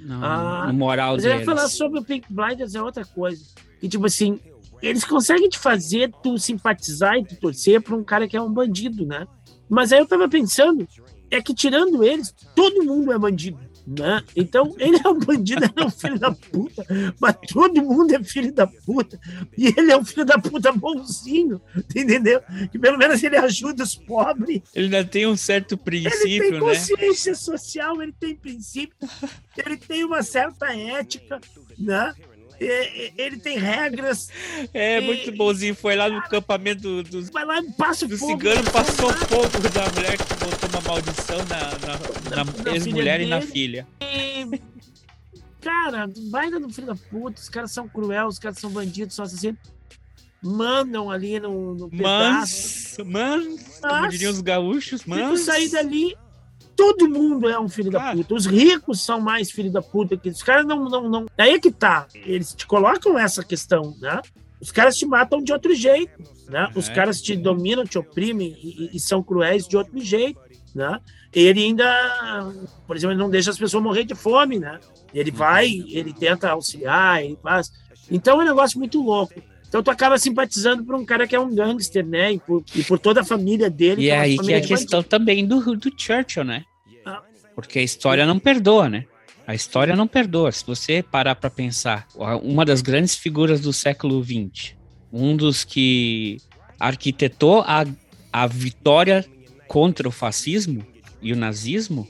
[0.00, 1.34] No, ah, no moral mas deles.
[1.34, 3.44] Eu ia falar sobre o Pink Blinders é outra coisa.
[3.82, 4.40] E tipo assim,
[4.80, 8.52] eles conseguem te fazer tu simpatizar e tu torcer para um cara que é um
[8.52, 9.26] bandido, né?
[9.68, 10.86] Mas aí eu tava pensando,
[11.30, 14.22] é que tirando eles, todo mundo é bandido Né?
[14.36, 16.86] Então, ele é um bandido, ele é um filho da puta,
[17.18, 19.18] mas todo mundo é filho da puta.
[19.58, 21.60] E ele é um filho da puta bonzinho,
[21.94, 22.40] entendeu?
[22.70, 24.62] Que pelo menos ele ajuda os pobres.
[24.72, 26.60] Ele ainda tem um certo princípio, ele tem né?
[26.60, 28.96] consciência social, ele tem princípio,
[29.56, 31.40] ele tem uma certa ética,
[31.76, 32.14] né?
[32.60, 34.28] Ele tem regras.
[34.74, 35.00] É, e...
[35.00, 35.74] muito bonzinho.
[35.74, 37.30] Foi lá no acampamento dos.
[37.30, 42.36] Vai lá e passa do cigano, passou fogo da mulher que botou uma maldição na,
[42.36, 43.86] na, na, na ex-mulher e na filha.
[44.00, 44.60] E...
[45.60, 49.24] Cara, vai dando filho da puta, os caras são cruéis, os caras são bandidos, são
[49.24, 49.58] assassinos.
[50.42, 53.04] Mandam ali no, no pedaço.
[53.04, 55.40] Mans, mans, como diriam os gaúchos, mans.
[55.40, 56.16] sair dali
[56.80, 58.34] todo mundo é um filho da puta.
[58.34, 61.26] Os ricos são mais filho da puta que os caras não, não, não.
[61.36, 62.06] Aí é que tá.
[62.14, 64.18] Eles te colocam essa questão, né?
[64.58, 66.10] Os caras te matam de outro jeito,
[66.48, 66.70] né?
[66.74, 66.94] Os é.
[66.94, 70.40] caras te dominam, te oprimem e, e, são cruéis de outro jeito,
[70.74, 70.98] né?
[71.34, 72.50] Ele ainda,
[72.86, 74.80] por exemplo, ele não deixa as pessoas morrer de fome, né?
[75.12, 77.70] Ele vai, ele tenta auxiliar, ele faz.
[78.10, 79.34] Então é um negócio muito louco.
[79.68, 82.32] Então tu acaba simpatizando por um cara que é um gangster, né?
[82.32, 84.04] E por, e por toda a família dele.
[84.04, 86.64] E é aí que é a questão também do, do Churchill, né?
[87.54, 89.04] Porque a história não perdoa, né?
[89.46, 90.52] A história não perdoa.
[90.52, 92.06] Se você parar para pensar,
[92.42, 94.76] uma das grandes figuras do século XX,
[95.12, 96.36] um dos que
[96.78, 97.84] arquitetou a,
[98.32, 99.26] a vitória
[99.66, 100.86] contra o fascismo
[101.20, 102.08] e o nazismo,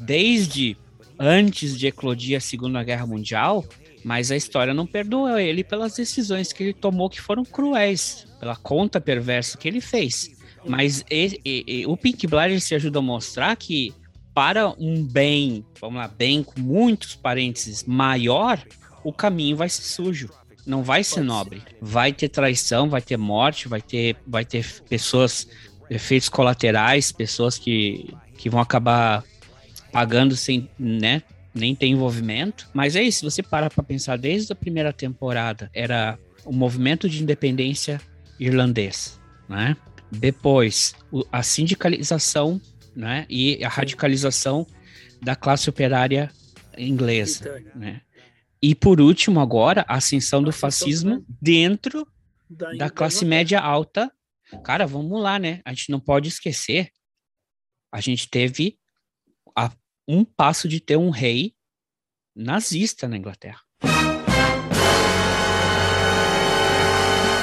[0.00, 0.76] desde
[1.18, 3.64] antes de eclodir a Segunda Guerra Mundial,
[4.04, 8.56] mas a história não perdoa ele pelas decisões que ele tomou que foram cruéis, pela
[8.56, 10.30] conta perversa que ele fez.
[10.64, 11.04] Mas
[11.86, 13.92] o Pink Blinders se ajuda a mostrar que
[14.38, 18.64] para um bem, vamos lá, bem com muitos parênteses, maior,
[19.02, 20.30] o caminho vai ser sujo.
[20.64, 21.60] Não vai ser nobre.
[21.80, 25.48] Vai ter traição, vai ter morte, vai ter, vai ter pessoas,
[25.90, 29.24] efeitos colaterais, pessoas que, que vão acabar
[29.90, 31.20] pagando sem, né,
[31.52, 32.68] nem ter envolvimento.
[32.72, 37.08] Mas é isso, se você parar para pensar, desde a primeira temporada, era o movimento
[37.08, 38.00] de independência
[38.38, 39.18] irlandês,
[39.48, 39.76] né?
[40.12, 40.94] Depois,
[41.32, 42.60] a sindicalização
[42.98, 43.26] né?
[43.30, 44.66] E a radicalização
[45.22, 46.32] da classe operária
[46.76, 48.02] inglesa, né?
[48.60, 52.04] E por último agora a ascensão do fascismo dentro
[52.76, 54.12] da classe média alta.
[54.64, 55.60] Cara, vamos lá, né?
[55.64, 56.90] A gente não pode esquecer.
[57.92, 58.76] A gente teve
[59.56, 59.70] a,
[60.08, 61.54] um passo de ter um rei
[62.34, 63.60] nazista na Inglaterra.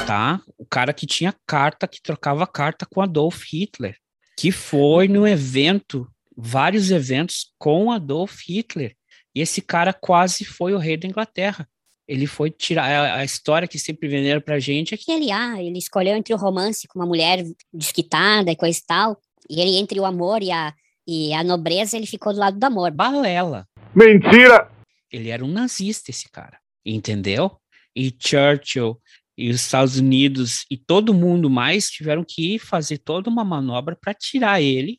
[0.06, 0.42] Tá?
[0.58, 3.98] O cara que tinha carta, que trocava carta com Adolf Hitler
[4.36, 6.06] que foi no evento,
[6.36, 8.94] vários eventos com Adolf Hitler.
[9.34, 11.68] E esse cara quase foi o rei da Inglaterra.
[12.06, 15.78] Ele foi tirar a, história que sempre venderam pra gente é que ele, ah, ele
[15.78, 19.20] escolheu entre o romance com uma mulher desquitada e coisa e tal,
[19.50, 20.72] e ele entre o amor e a,
[21.06, 22.92] e a nobreza, ele ficou do lado do amor.
[22.92, 23.66] Balela.
[23.94, 24.70] Mentira!
[25.10, 26.58] Ele era um nazista, esse cara.
[26.84, 27.58] Entendeu?
[27.94, 29.00] E Churchill
[29.36, 34.14] e os Estados Unidos e todo mundo mais tiveram que fazer toda uma manobra para
[34.14, 34.98] tirar ele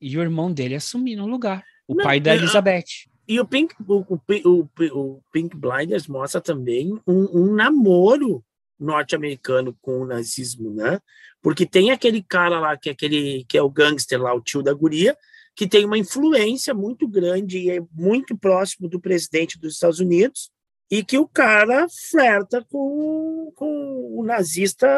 [0.00, 2.84] e o irmão dele assumir no lugar, o Não, pai da Elizabeth.
[3.26, 4.04] E o Pink, o,
[4.44, 8.44] o, o Pink Blinders mostra também um, um namoro
[8.78, 10.98] norte-americano com o nazismo, né?
[11.42, 14.62] Porque tem aquele cara lá que é aquele que é o gangster lá, o tio
[14.62, 15.16] da guria,
[15.54, 20.50] que tem uma influência muito grande e é muito próximo do presidente dos Estados Unidos
[20.90, 24.88] e que o cara flerta com, com o nazista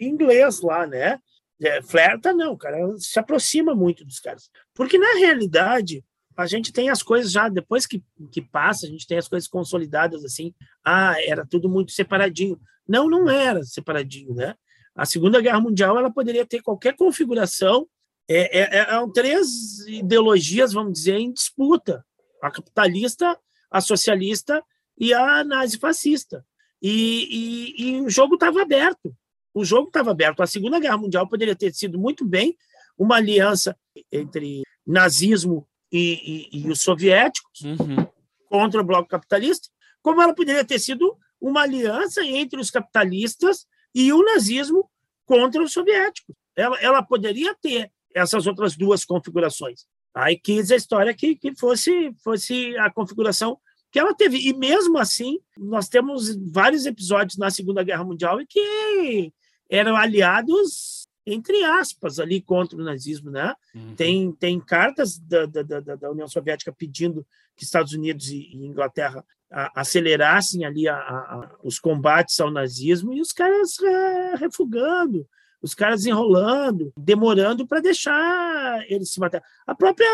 [0.00, 1.18] inglês lá, né?
[1.62, 4.50] É, flerta não, o cara se aproxima muito dos caras.
[4.74, 6.04] Porque, na realidade,
[6.36, 8.02] a gente tem as coisas já, depois que,
[8.32, 10.52] que passa, a gente tem as coisas consolidadas assim.
[10.84, 12.60] Ah, era tudo muito separadinho.
[12.88, 14.56] Não, não era separadinho, né?
[14.92, 17.86] A Segunda Guerra Mundial ela poderia ter qualquer configuração.
[18.28, 22.04] É, é, é, três ideologias, vamos dizer, em disputa:
[22.42, 23.38] a capitalista,
[23.70, 24.62] a socialista
[24.98, 26.44] e a nazifascista.
[26.80, 29.14] E, e, e o jogo estava aberto.
[29.54, 30.42] O jogo estava aberto.
[30.42, 32.56] A Segunda Guerra Mundial poderia ter sido muito bem
[32.98, 33.76] uma aliança
[34.10, 38.06] entre nazismo e, e, e os soviéticos uhum.
[38.48, 39.68] contra o bloco capitalista,
[40.00, 44.88] como ela poderia ter sido uma aliança entre os capitalistas e o nazismo
[45.26, 46.34] contra os soviéticos.
[46.56, 49.86] Ela, ela poderia ter essas outras duas configurações.
[50.14, 53.58] Aí quis a história que, que fosse, fosse a configuração
[53.92, 54.38] que ela teve.
[54.48, 59.30] E mesmo assim, nós temos vários episódios na Segunda Guerra Mundial em que
[59.68, 63.30] eram aliados, entre aspas, ali contra o nazismo.
[63.30, 63.54] Né?
[63.74, 63.94] Uhum.
[63.94, 67.24] Tem, tem cartas da, da, da, da, União Soviética pedindo
[67.54, 73.12] que Estados Unidos e, e Inglaterra a, acelerassem ali a, a, os combates ao nazismo
[73.12, 75.28] e os caras é, refugando.
[75.62, 79.42] os caras enrolando, demorando para deixar eles se matar.
[79.66, 80.08] A própria,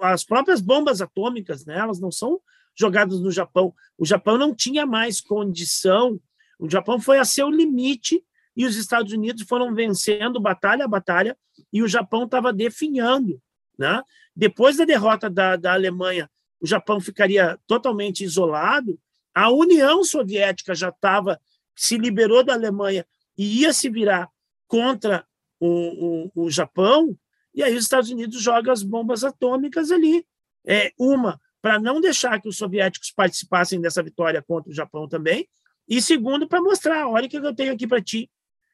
[0.00, 2.40] as próprias bombas atômicas, né, elas não são
[2.76, 3.74] jogadas no Japão.
[3.96, 6.20] O Japão não tinha mais condição.
[6.58, 8.22] O Japão foi a seu limite
[8.56, 11.36] e os Estados Unidos foram vencendo batalha a batalha
[11.72, 13.40] e o Japão estava definhando.
[13.78, 14.02] Né?
[14.34, 18.98] Depois da derrota da, da Alemanha, o Japão ficaria totalmente isolado.
[19.34, 21.40] A União Soviética já estava
[21.74, 23.06] se liberou da Alemanha
[23.36, 24.30] e ia se virar
[24.66, 25.26] contra
[25.60, 27.16] o, o, o Japão.
[27.54, 30.26] E aí os Estados Unidos jogam as bombas atômicas ali.
[30.66, 35.48] É, uma para não deixar que os soviéticos participassem dessa vitória contra o Japão também,
[35.88, 38.30] e segundo, para mostrar, olha o que eu tenho aqui para ti.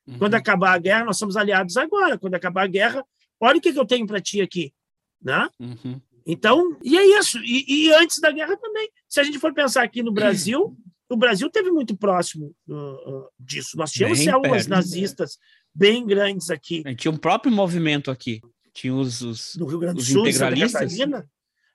[0.06, 0.18] Uhum.
[0.18, 2.18] Quando acabar a guerra, nós somos aliados agora.
[2.18, 3.02] Quando acabar a guerra,
[3.40, 4.74] olha o que eu tenho para ti aqui.
[5.22, 5.48] Né?
[5.58, 5.98] Uhum.
[6.26, 7.38] Então, e é isso.
[7.38, 8.90] E, e, antes da guerra também.
[9.08, 10.76] Se a gente for pensar aqui no Brasil,
[11.08, 13.74] o Brasil teve muito próximo uh, uh, disso.
[13.78, 15.38] Nós tínhamos bem células perto, nazistas
[15.74, 16.82] bem grandes aqui.
[16.94, 18.42] Tinha um próprio movimento aqui.
[18.74, 20.92] Tinha os, os, no Rio Grande do Sul, integralistas.
[20.92, 21.26] Catarina,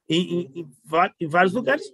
[0.10, 0.70] em, em,
[1.20, 1.86] em, vários lugares.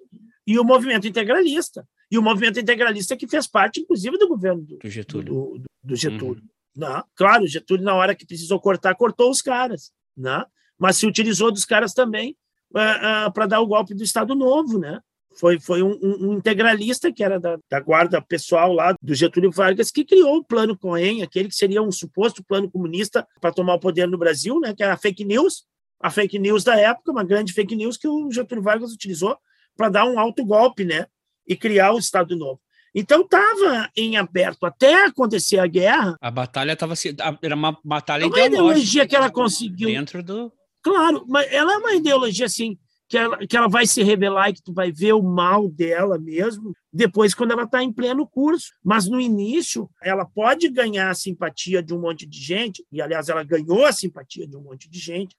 [0.46, 1.88] E o movimento integralista.
[2.12, 5.34] E o movimento integralista que fez parte, inclusive, do governo do, do Getúlio.
[5.34, 6.44] Do, do, do Getúlio.
[6.44, 6.50] Uhum.
[6.76, 7.04] Não, né?
[7.16, 9.92] claro, Getúlio, na hora que precisou cortar, cortou os caras.
[10.16, 10.44] Né?
[10.78, 12.36] Mas se utilizou dos caras também
[12.74, 14.80] uh, uh, para dar o golpe do Estado Novo.
[14.80, 15.00] Né?
[15.36, 19.90] Foi, foi um, um, integralista que era da, da, guarda pessoal lá do Getúlio Vargas
[19.90, 23.80] que criou o plano Cohen, aquele que seria um suposto plano comunista para tomar o
[23.80, 25.66] poder no Brasil, né, que era a fake news,
[26.04, 29.38] a fake news da época, uma grande fake news que o Getúlio Vargas utilizou
[29.76, 31.08] para dar um alto golpe, né,
[31.48, 32.60] e criar o Estado Novo.
[32.94, 36.16] Então estava em aberto até acontecer a guerra.
[36.22, 36.94] A batalha estava
[37.42, 40.52] era uma batalha é uma ideologia que ela conseguiu dentro do
[40.84, 42.78] Claro, mas ela é uma ideologia assim
[43.08, 46.20] que ela, que ela vai se revelar e que tu vai ver o mal dela
[46.20, 48.74] mesmo depois quando ela está em pleno curso.
[48.84, 53.30] Mas no início, ela pode ganhar a simpatia de um monte de gente, e aliás,
[53.30, 55.36] ela ganhou a simpatia de um monte de gente.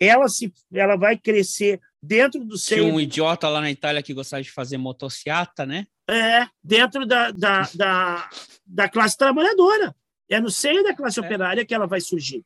[0.00, 2.82] Ela, se, ela vai crescer dentro do seio.
[2.82, 5.86] Tinha um idiota lá na Itália que gostava de fazer motociata, né?
[6.08, 8.30] É, dentro da, da, da,
[8.66, 9.94] da classe trabalhadora.
[10.28, 11.22] É no seio da classe é.
[11.22, 12.44] operária que ela vai surgir.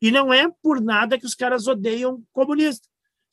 [0.00, 2.86] E não é por nada que os caras odeiam comunista.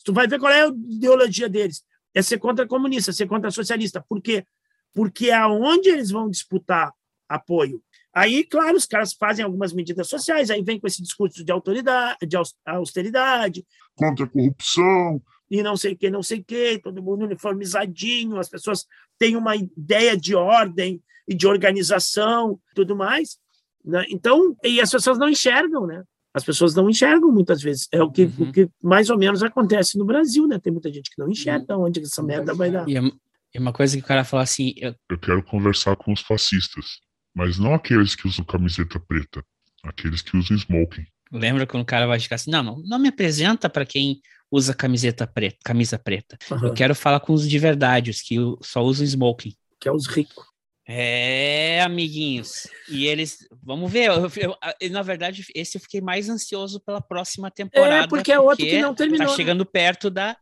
[0.05, 1.83] Tu vai ver qual é a ideologia deles.
[2.13, 4.03] É ser contra comunista, ser contra socialista.
[4.07, 4.45] Por quê?
[4.93, 6.93] Porque é aonde eles vão disputar
[7.27, 7.81] apoio.
[8.13, 12.19] Aí, claro, os caras fazem algumas medidas sociais, aí vem com esse discurso de autoridade,
[12.27, 13.65] de austeridade.
[13.95, 15.21] Contra a corrupção.
[15.49, 18.85] E não sei o que, não sei o que, todo mundo uniformizadinho, as pessoas
[19.17, 23.37] têm uma ideia de ordem e de organização tudo mais.
[23.83, 24.05] Né?
[24.09, 26.03] Então, e as pessoas não enxergam, né?
[26.33, 27.87] as pessoas não enxergam muitas vezes.
[27.91, 28.49] É o que, uhum.
[28.49, 30.57] o que mais ou menos acontece no Brasil, né?
[30.57, 32.89] Tem muita gente que não enxerga onde essa merda vai dar.
[32.89, 34.73] E é uma coisa que o cara fala assim.
[34.77, 34.95] Eu...
[35.11, 36.99] eu quero conversar com os fascistas,
[37.33, 39.43] mas não aqueles que usam camiseta preta,
[39.83, 41.05] aqueles que usam smoking.
[41.31, 44.21] Lembra quando o cara vai ficar assim: não, não, não me apresenta para quem
[44.51, 46.37] usa camiseta preta, camisa preta.
[46.51, 46.67] Uhum.
[46.67, 49.53] Eu quero falar com os de verdade, os que só usam smoking.
[49.79, 50.45] Que é os ricos.
[50.85, 52.67] É, amiguinhos.
[52.89, 54.09] E eles, vamos ver.
[54.09, 58.03] Eu, eu, na verdade, esse eu fiquei mais ansioso pela próxima temporada.
[58.03, 59.25] É, porque é outro que não terminou.
[59.25, 59.35] Tá né?
[59.35, 60.37] chegando perto da,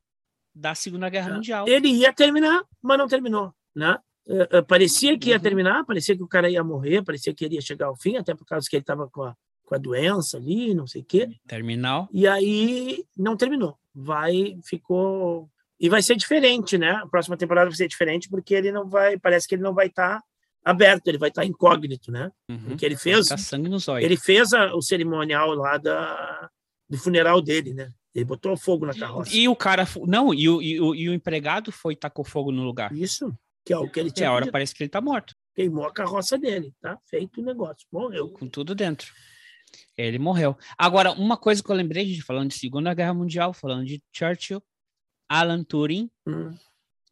[0.53, 1.33] da Segunda Guerra é.
[1.33, 1.67] Mundial.
[1.67, 3.97] Ele ia terminar, mas não terminou, né?
[4.27, 5.41] É, parecia que ia uhum.
[5.41, 8.35] terminar, parecia que o cara ia morrer, parecia que ele ia chegar ao fim, até
[8.35, 11.29] por causa que ele estava com a, com a doença ali, não sei o quê.
[11.47, 12.07] Terminal.
[12.11, 13.77] E aí não terminou.
[13.93, 15.49] Vai, ficou.
[15.79, 16.91] E vai ser diferente, né?
[16.91, 19.17] A próxima temporada vai ser diferente, porque ele não vai.
[19.17, 20.19] Parece que ele não vai estar.
[20.19, 20.23] Tá
[20.63, 22.31] aberto, ele vai estar incógnito, né?
[22.49, 22.59] Uhum.
[22.69, 23.27] Porque ele fez.
[23.27, 24.05] Tá sangue nos olhos.
[24.05, 26.49] Ele fez a, o cerimonial lá da,
[26.87, 27.91] do funeral dele, né?
[28.13, 29.35] Ele botou fogo na carroça.
[29.35, 29.87] E o cara.
[30.05, 32.93] Não, e o, e o, e o empregado foi tacou fogo no lugar.
[32.93, 33.33] Isso,
[33.65, 34.27] que é o que ele tinha.
[34.27, 35.35] É, a hora parece que ele tá morto.
[35.53, 36.97] Queimou a carroça dele, tá?
[37.05, 37.85] Feito o negócio.
[37.91, 38.29] Morreu.
[38.29, 39.11] Com tudo dentro.
[39.97, 40.57] Ele morreu.
[40.77, 44.61] Agora, uma coisa que eu lembrei de falando de Segunda Guerra Mundial, falando de Churchill,
[45.29, 46.09] Alan Turing.
[46.27, 46.53] Hum.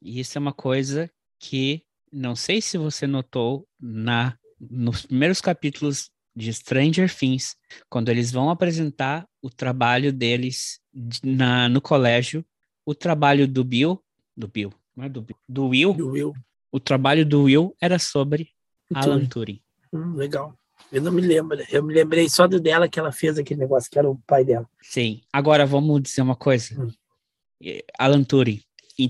[0.02, 6.12] E isso é uma coisa que não sei se você notou na nos primeiros capítulos
[6.36, 7.56] de Stranger Things,
[7.90, 10.80] quando eles vão apresentar o trabalho deles
[11.24, 12.46] na, no colégio,
[12.86, 14.04] o trabalho do Bill,
[14.36, 16.34] do Bill, não é do do Will, do Will.
[16.72, 18.50] o trabalho do Will era sobre
[18.94, 19.62] Alan Turing.
[19.94, 20.54] Hum, legal.
[20.92, 23.90] Eu não me lembro, eu me lembrei só do dela que ela fez aquele negócio,
[23.90, 24.68] que era o pai dela.
[24.82, 25.22] Sim.
[25.32, 26.76] Agora vamos dizer uma coisa.
[26.82, 26.92] Hum.
[27.98, 28.62] Alan Turing,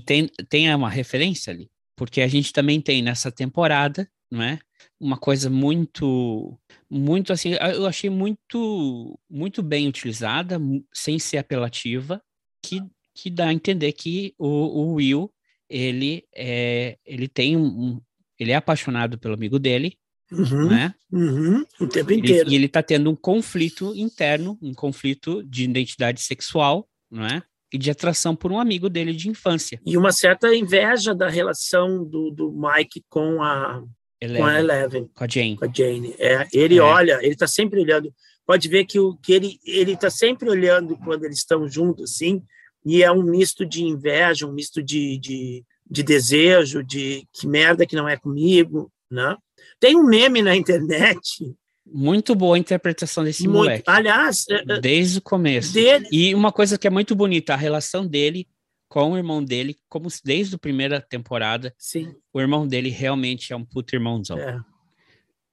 [0.04, 1.70] tem, tem uma referência ali?
[2.00, 4.58] porque a gente também tem nessa temporada, não é?
[4.98, 6.58] Uma coisa muito,
[6.88, 10.58] muito assim, eu achei muito, muito bem utilizada,
[10.94, 12.22] sem ser apelativa,
[12.64, 12.82] que,
[13.14, 15.30] que dá a entender que o, o Will,
[15.70, 18.00] ele é, ele tem um,
[18.38, 19.96] ele é apaixonado pelo amigo dele,
[20.32, 20.94] Uhum, né?
[21.12, 22.50] uhum, o tempo Ele- inteiro.
[22.50, 27.42] e ele tá tendo um conflito interno, um conflito de identidade sexual, não é?
[27.72, 29.80] E de atração por um amigo dele de infância.
[29.86, 33.84] E uma certa inveja da relação do, do Mike com a, com
[34.24, 35.56] a Eleven, Eleven, com a Jane.
[35.56, 36.14] com a Jane.
[36.18, 36.80] É, ele É.
[36.80, 38.12] olha, ele está sempre olhando.
[38.46, 42.42] Pode ver que, o, que ele ele está sempre olhando quando eles estão juntos, assim,
[42.84, 47.86] e é um misto de inveja, um misto de, de, de desejo, de que merda
[47.86, 49.36] que não é comigo, né?
[49.78, 51.54] Tem um meme na internet,
[51.86, 53.84] Muito boa a interpretação desse muito, moleque.
[53.86, 55.72] aliás, é, é, Desde o começo.
[55.72, 58.46] dele, E uma coisa que é muito bonita, a relação dele
[58.88, 63.56] com o irmão dele, como desde a primeira temporada, sim, o irmão dele realmente é
[63.56, 64.38] um puto irmãozão.
[64.38, 64.58] é,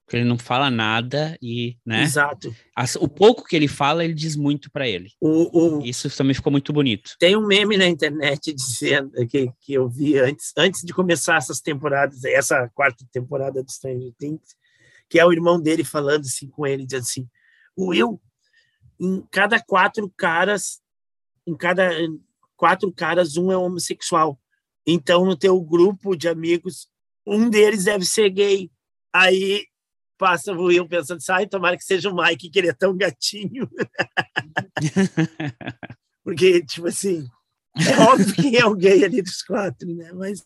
[0.07, 2.03] Porque ele não fala nada e, né?
[2.03, 2.55] exato.
[2.73, 5.11] as- o pouco que ele fala, ele diz muito pra ele.
[5.19, 7.11] O, o, Isso também ficou muito bonito.
[7.19, 11.59] Tem um meme na internet dizendo que, que eu vi antes, antes de começar essas
[11.59, 14.55] temporadas, essa quarta temporada do Stranger Things,
[15.09, 17.27] que é o irmão dele falando assim com ele, dizendo assim:
[17.75, 18.21] o Will,
[18.97, 20.79] em cada quatro caras,
[21.45, 21.91] em cada
[22.55, 24.39] quatro caras, um é homossexual.
[24.85, 26.87] Então, no teu grupo de amigos,
[27.25, 28.71] um deles deve ser gay.
[29.11, 29.65] Aí
[30.17, 32.95] passa o Will pensando assim, ai, tomara que seja o Mike, que ele é tão
[32.95, 33.69] gatinho.
[36.23, 37.25] Porque, tipo assim,
[37.77, 40.11] é óbvio que é o gay ali dos quatro, né?
[40.13, 40.43] Mas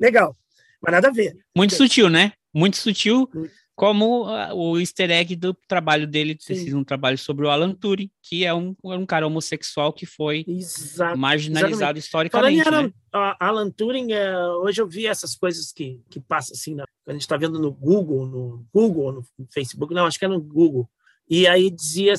[0.00, 0.34] legal.
[0.82, 1.36] Mas nada a ver.
[1.56, 2.32] Muito sutil, né?
[2.52, 3.54] Muito sutil, Muito.
[3.76, 6.64] Como ah, o easter egg do trabalho dele ter Sim.
[6.64, 10.46] sido um trabalho sobre o Alan Turing, que é um, um cara homossexual que foi
[10.48, 11.18] Exato.
[11.18, 12.56] marginalizado Falando historicamente.
[12.56, 12.92] em Alan, né?
[13.38, 17.20] Alan Turing, é, hoje eu vi essas coisas que, que passam assim, na, a gente
[17.20, 19.22] está vendo no Google, no Google, no
[19.52, 20.88] Facebook, não, acho que é no Google.
[21.28, 22.14] E aí dizia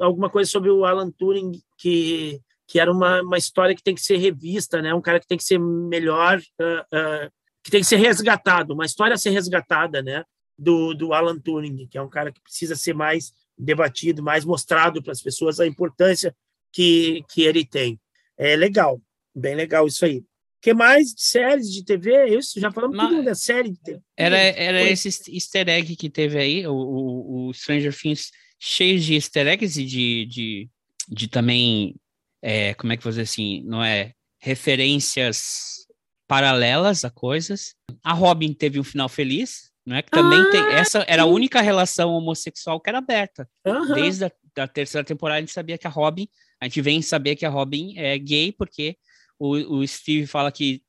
[0.00, 4.02] alguma coisa sobre o Alan Turing que, que era uma, uma história que tem que
[4.02, 4.92] ser revista, né?
[4.92, 7.30] Um cara que tem que ser melhor, ah, ah,
[7.64, 10.22] que tem que ser resgatado, uma história a ser resgatada, né?
[10.58, 15.02] Do, do Alan Turing, que é um cara que precisa ser mais debatido, mais mostrado
[15.02, 16.34] para as pessoas a importância
[16.72, 18.00] que, que ele tem.
[18.36, 19.00] É legal,
[19.34, 20.18] bem legal isso aí.
[20.18, 22.36] O que mais de séries de TV?
[22.36, 24.00] Isso, já falamos Mas- tudo da série de TV.
[24.16, 24.90] Era, era Foi.
[24.90, 29.80] esse easter egg que teve aí, o, o, o Stranger Things cheio de easter eggs
[29.80, 30.68] e de, de,
[31.08, 31.94] de também,
[32.42, 35.86] é, como é que vou dizer assim, não é, referências
[36.26, 37.74] paralelas a coisas.
[38.02, 40.02] A Robin teve um final feliz, não é?
[40.02, 43.48] Que também Ah, tem, essa era a única relação homossexual que era aberta.
[43.94, 46.28] Desde a da terceira temporada a gente sabia que a Robin,
[46.60, 48.96] a gente vem saber que a Robin é gay porque
[49.38, 50.82] o, o Steve fala que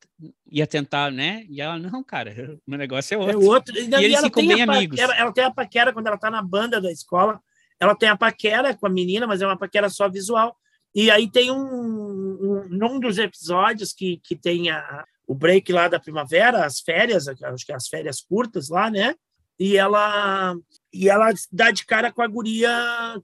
[0.50, 1.44] ia tentar, né?
[1.48, 3.42] E ela, não, cara, o meu negócio é É outro.
[3.48, 3.76] outro.
[3.76, 4.98] E, eles ela ficam bem amigos.
[4.98, 7.40] paquera- ela tem a paquera quando ela está na banda da escola.
[7.78, 10.54] Ela tem a paquera com a menina, mas é uma paquera só visual.
[10.94, 15.86] E aí tem um, um num dos episódios que, que tem a, o break lá
[15.86, 19.14] da primavera, as férias, acho que é as férias curtas lá, né?
[19.58, 20.56] E ela
[20.92, 22.70] e ela dá de cara com a guria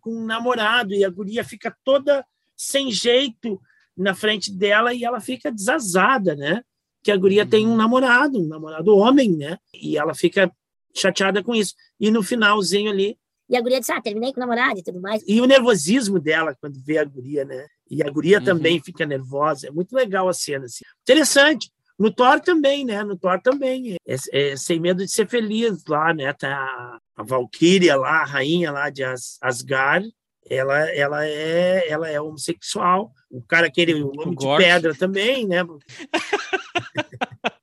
[0.00, 2.24] com um namorado e a guria fica toda
[2.56, 3.60] sem jeito
[3.96, 6.62] na frente dela e ela fica desazada, né?
[7.02, 9.58] Que a guria tem um namorado, um namorado homem, né?
[9.74, 10.48] E ela fica
[10.94, 11.74] chateada com isso.
[11.98, 13.18] E no finalzinho ali,
[13.48, 15.22] E a guria disse, ah, terminei com o namorado e tudo mais.
[15.26, 17.66] e o nervosismo dela quando vê a guria, né?
[17.90, 18.44] E a guria Uhum.
[18.44, 19.68] também fica nervosa.
[19.68, 20.84] É muito legal a cena, assim.
[21.02, 21.70] Interessante.
[21.98, 23.02] No Thor também, né?
[23.02, 23.96] No Thor também.
[24.06, 26.32] É, é sem medo de ser feliz lá, né?
[26.32, 30.08] Tá a, Valkyria lá, a rainha lá de As, Asgard.
[30.48, 33.10] Ela, ela, é, ela é homossexual.
[33.30, 34.62] O cara, aquele o homem de Gork.
[34.62, 35.64] pedra também, né?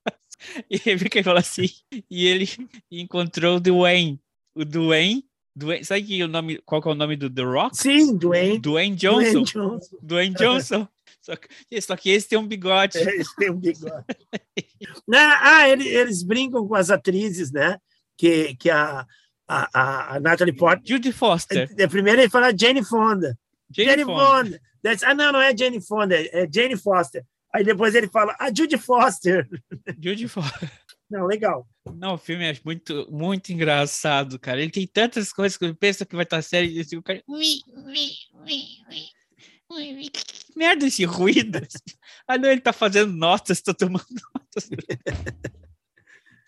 [0.69, 1.67] E ele fica e fala assim,
[2.09, 2.47] e ele
[2.91, 4.19] encontrou o Dwayne.
[4.55, 7.77] O Dwayne, Dwayne sabe que o nome, qual que é o nome do The Rock?
[7.77, 8.59] Sim, Dwayne.
[8.59, 9.43] Dwayne Dwayne Johnson.
[9.43, 9.97] Johnson.
[10.01, 10.87] Dwayne Johnson.
[11.23, 12.97] Só que, só que esse tem um bigode.
[12.97, 14.05] É, Eles têm um bigode.
[15.07, 15.17] Né?
[15.17, 17.77] ah, ele- eles brincam com as atrizes, né?
[18.17, 19.05] Que, que a,
[19.47, 20.85] a, a- Natalie Portman.
[20.85, 21.73] Judy Foster.
[21.77, 23.37] É, primeiro ele fala Jane Fonda.
[23.71, 24.43] Jane Jane Fonda.
[24.43, 24.61] Fonda.
[25.05, 27.23] Ah, não, não é Jane Fonda, é Jane Foster.
[27.53, 29.47] Aí depois ele fala, a Judy Foster.
[30.01, 30.69] Judy Foster.
[31.09, 31.67] Não, legal.
[31.95, 34.61] Não, o filme é muito, muito engraçado, cara.
[34.61, 37.21] Ele tem tantas coisas que eu penso que vai estar sério e assim, o cara.
[37.27, 39.05] "Ui, ui, ui, ui, ui, ui".
[40.09, 41.59] Que merda esse ruído.
[42.27, 44.69] Ah, não, ele tá fazendo notas, tá tomando notas.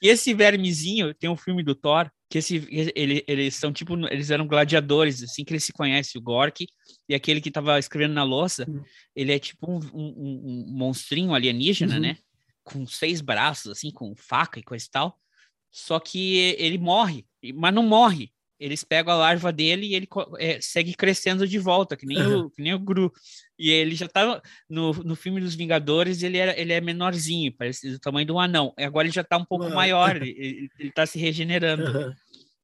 [0.01, 4.29] E esse vermezinho, tem um filme do Thor, que esse, ele, eles são tipo, eles
[4.29, 6.67] eram gladiadores, assim que eles se conhecem, o Gork,
[7.09, 8.83] e aquele que tava escrevendo na louça, Hum.
[9.15, 12.01] ele é tipo um, um- um monstrinho alienígena, Uhum.
[12.01, 12.17] né?
[12.63, 15.19] Com seis braços, assim, com faca e coisa e tal.
[15.71, 17.25] Só que ele morre,
[17.55, 18.31] mas não morre.
[18.59, 20.07] Eles pegam a larva dele e ele
[20.39, 23.11] é, segue crescendo de volta, que nem, o, que nem o Gru.
[23.59, 27.91] E ele já tá no, no filme dos Vingadores, ele, era, ele é menorzinho, parece
[27.91, 28.73] do tamanho de um anão.
[28.77, 31.85] E agora ele já tá um pouco maior, ele, ele, tá se regenerando.
[31.85, 32.15] Aham.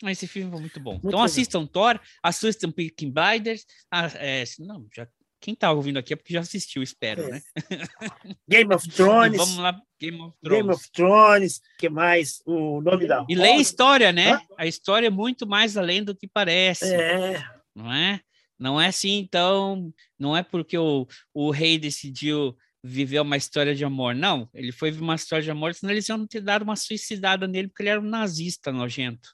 [0.09, 0.93] Esse filme foi muito bom.
[0.93, 3.65] Muito então assistam Thor, assistam Peaky Blinders.
[3.91, 5.07] Ah, é, não, já,
[5.41, 7.31] quem tá ouvindo aqui é porque já assistiu, espero, é.
[7.31, 7.41] né?
[8.47, 9.37] Game of Thrones.
[9.37, 10.61] vamos lá, Game of Thrones.
[10.61, 12.41] Game of Thrones, que mais?
[12.45, 13.25] O nome da.
[13.27, 14.33] E lê a história, né?
[14.33, 14.41] Hã?
[14.57, 16.93] A história é muito mais além do que parece.
[16.93, 17.43] É.
[17.75, 18.21] Não é?
[18.59, 23.85] Não é assim, então, não é porque o, o rei decidiu viveu uma história de
[23.85, 24.15] amor.
[24.15, 27.47] Não, ele foi viver uma história de amor, senão eles iam ter dado uma suicidada
[27.47, 29.29] nele, porque ele era um nazista nojento.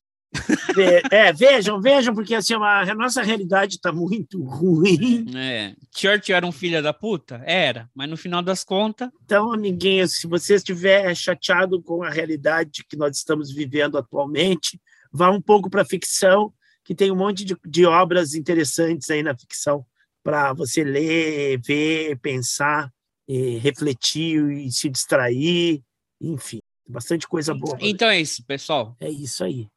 [1.12, 5.26] É, vejam, vejam, porque assim, a nossa realidade está muito ruim.
[5.36, 5.74] É.
[5.96, 7.42] Churchill era um filho da puta?
[7.46, 9.10] Era, mas no final das contas.
[9.26, 14.80] Então, amiguinhos, se você estiver chateado com a realidade que nós estamos vivendo atualmente,
[15.12, 16.54] vá um pouco para a ficção,
[16.84, 19.86] que tem um monte de, de obras interessantes aí na ficção
[20.24, 22.92] para você ler, ver, pensar
[23.28, 25.82] e refletir e se distrair,
[26.22, 27.78] enfim, bastante coisa boa.
[27.82, 28.96] Então é isso, pessoal.
[29.00, 29.68] É isso aí.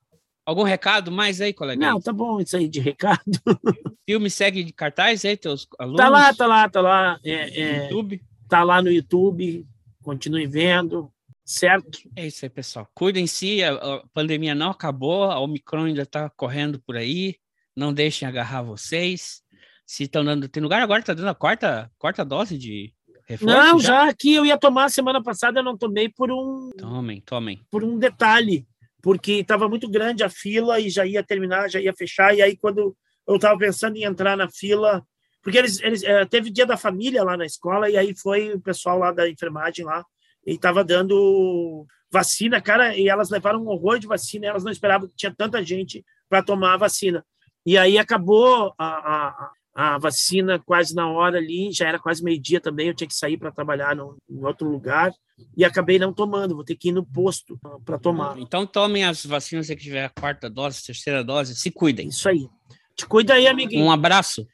[0.45, 1.81] Algum recado mais aí, colega?
[1.81, 3.21] Não, tá bom isso aí de recado.
[4.09, 6.01] Filme segue de cartaz aí, teus alunos?
[6.01, 7.21] Tá lá, tá lá, tá lá.
[7.25, 8.23] É, é, YouTube?
[8.49, 9.67] Tá lá no YouTube,
[10.03, 11.13] continue vendo,
[11.45, 12.01] certo?
[12.17, 12.89] É isso aí, pessoal.
[12.95, 17.37] Cuidem-se, a, a pandemia não acabou, a Omicron ainda tá correndo por aí,
[17.77, 19.43] não deixem agarrar vocês.
[19.87, 22.93] Se estão dando, tem lugar agora, tá dando a quarta, quarta dose de
[23.31, 24.07] Reforço, não, já?
[24.07, 26.71] já que eu ia tomar semana passada, eu não tomei por um.
[26.77, 27.65] Tomem, tomem.
[27.71, 28.67] Por um detalhe,
[29.03, 32.35] porque estava muito grande a fila e já ia terminar, já ia fechar.
[32.37, 32.97] E aí, quando
[33.27, 35.05] eu estava pensando em entrar na fila,
[35.43, 38.61] porque eles, eles é, teve dia da família lá na escola, e aí foi o
[38.61, 40.05] pessoal lá da enfermagem lá,
[40.47, 45.09] e estava dando vacina, cara, e elas levaram um horror de vacina, elas não esperavam
[45.09, 47.25] que tinha tanta gente para tomar a vacina.
[47.65, 49.51] E aí acabou a, a,
[49.81, 53.39] a vacina quase na hora ali, já era quase meio-dia também, eu tinha que sair
[53.39, 55.11] para trabalhar no, em outro lugar
[55.57, 58.39] e acabei não tomando, vou ter que ir no posto para tomar.
[58.39, 62.09] Então tomem as vacinas se tiver a quarta dose, terceira dose, se cuidem.
[62.09, 62.47] Isso aí.
[62.95, 63.87] Te cuida aí, amiguinho.
[63.87, 64.47] Um abraço.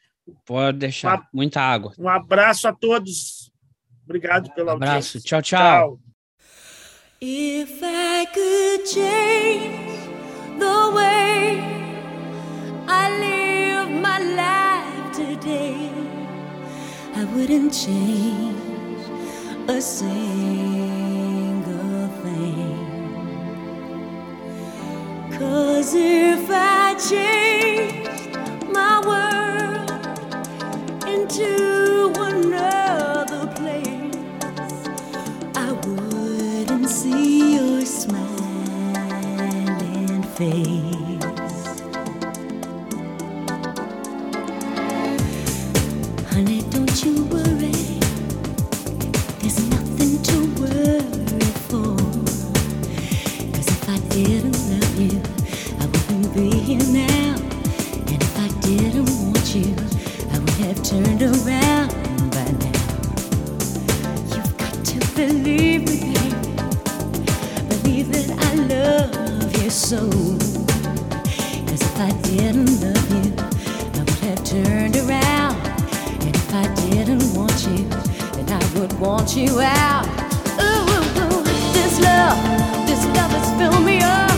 [0.44, 1.18] Pode deixar.
[1.18, 1.92] Um, Muita água.
[1.98, 3.50] Um abraço a todos.
[4.04, 5.20] Obrigado pelo um abraço.
[5.20, 5.60] Tchau, tchau.
[5.60, 6.00] tchau.
[7.20, 10.08] If I could change
[10.56, 11.58] the way
[12.86, 14.55] I live my life
[17.34, 18.56] wouldn't change
[19.68, 21.18] a single
[22.22, 22.78] thing.
[25.38, 28.36] Cause if I changed
[28.70, 29.90] my world
[31.06, 34.14] into another place,
[35.54, 38.26] I wouldn't see your smiling
[40.34, 41.05] face.
[46.96, 47.12] Cause
[53.68, 55.20] if I didn't love you,
[55.78, 57.36] I wouldn't be you now,
[58.06, 59.76] and if I didn't want you,
[60.32, 61.92] I would have turned around
[62.34, 62.82] right now.
[64.34, 66.14] You've got to believe me.
[67.68, 70.00] Believe that I love you so
[71.68, 75.35] if I didn't love you, I would have turned around.
[76.48, 77.88] If I didn't want you,
[78.36, 80.06] then I would want you out.
[80.62, 81.42] Ooh, ooh, ooh.
[81.72, 82.38] this love,
[82.86, 84.35] this love has filled me up.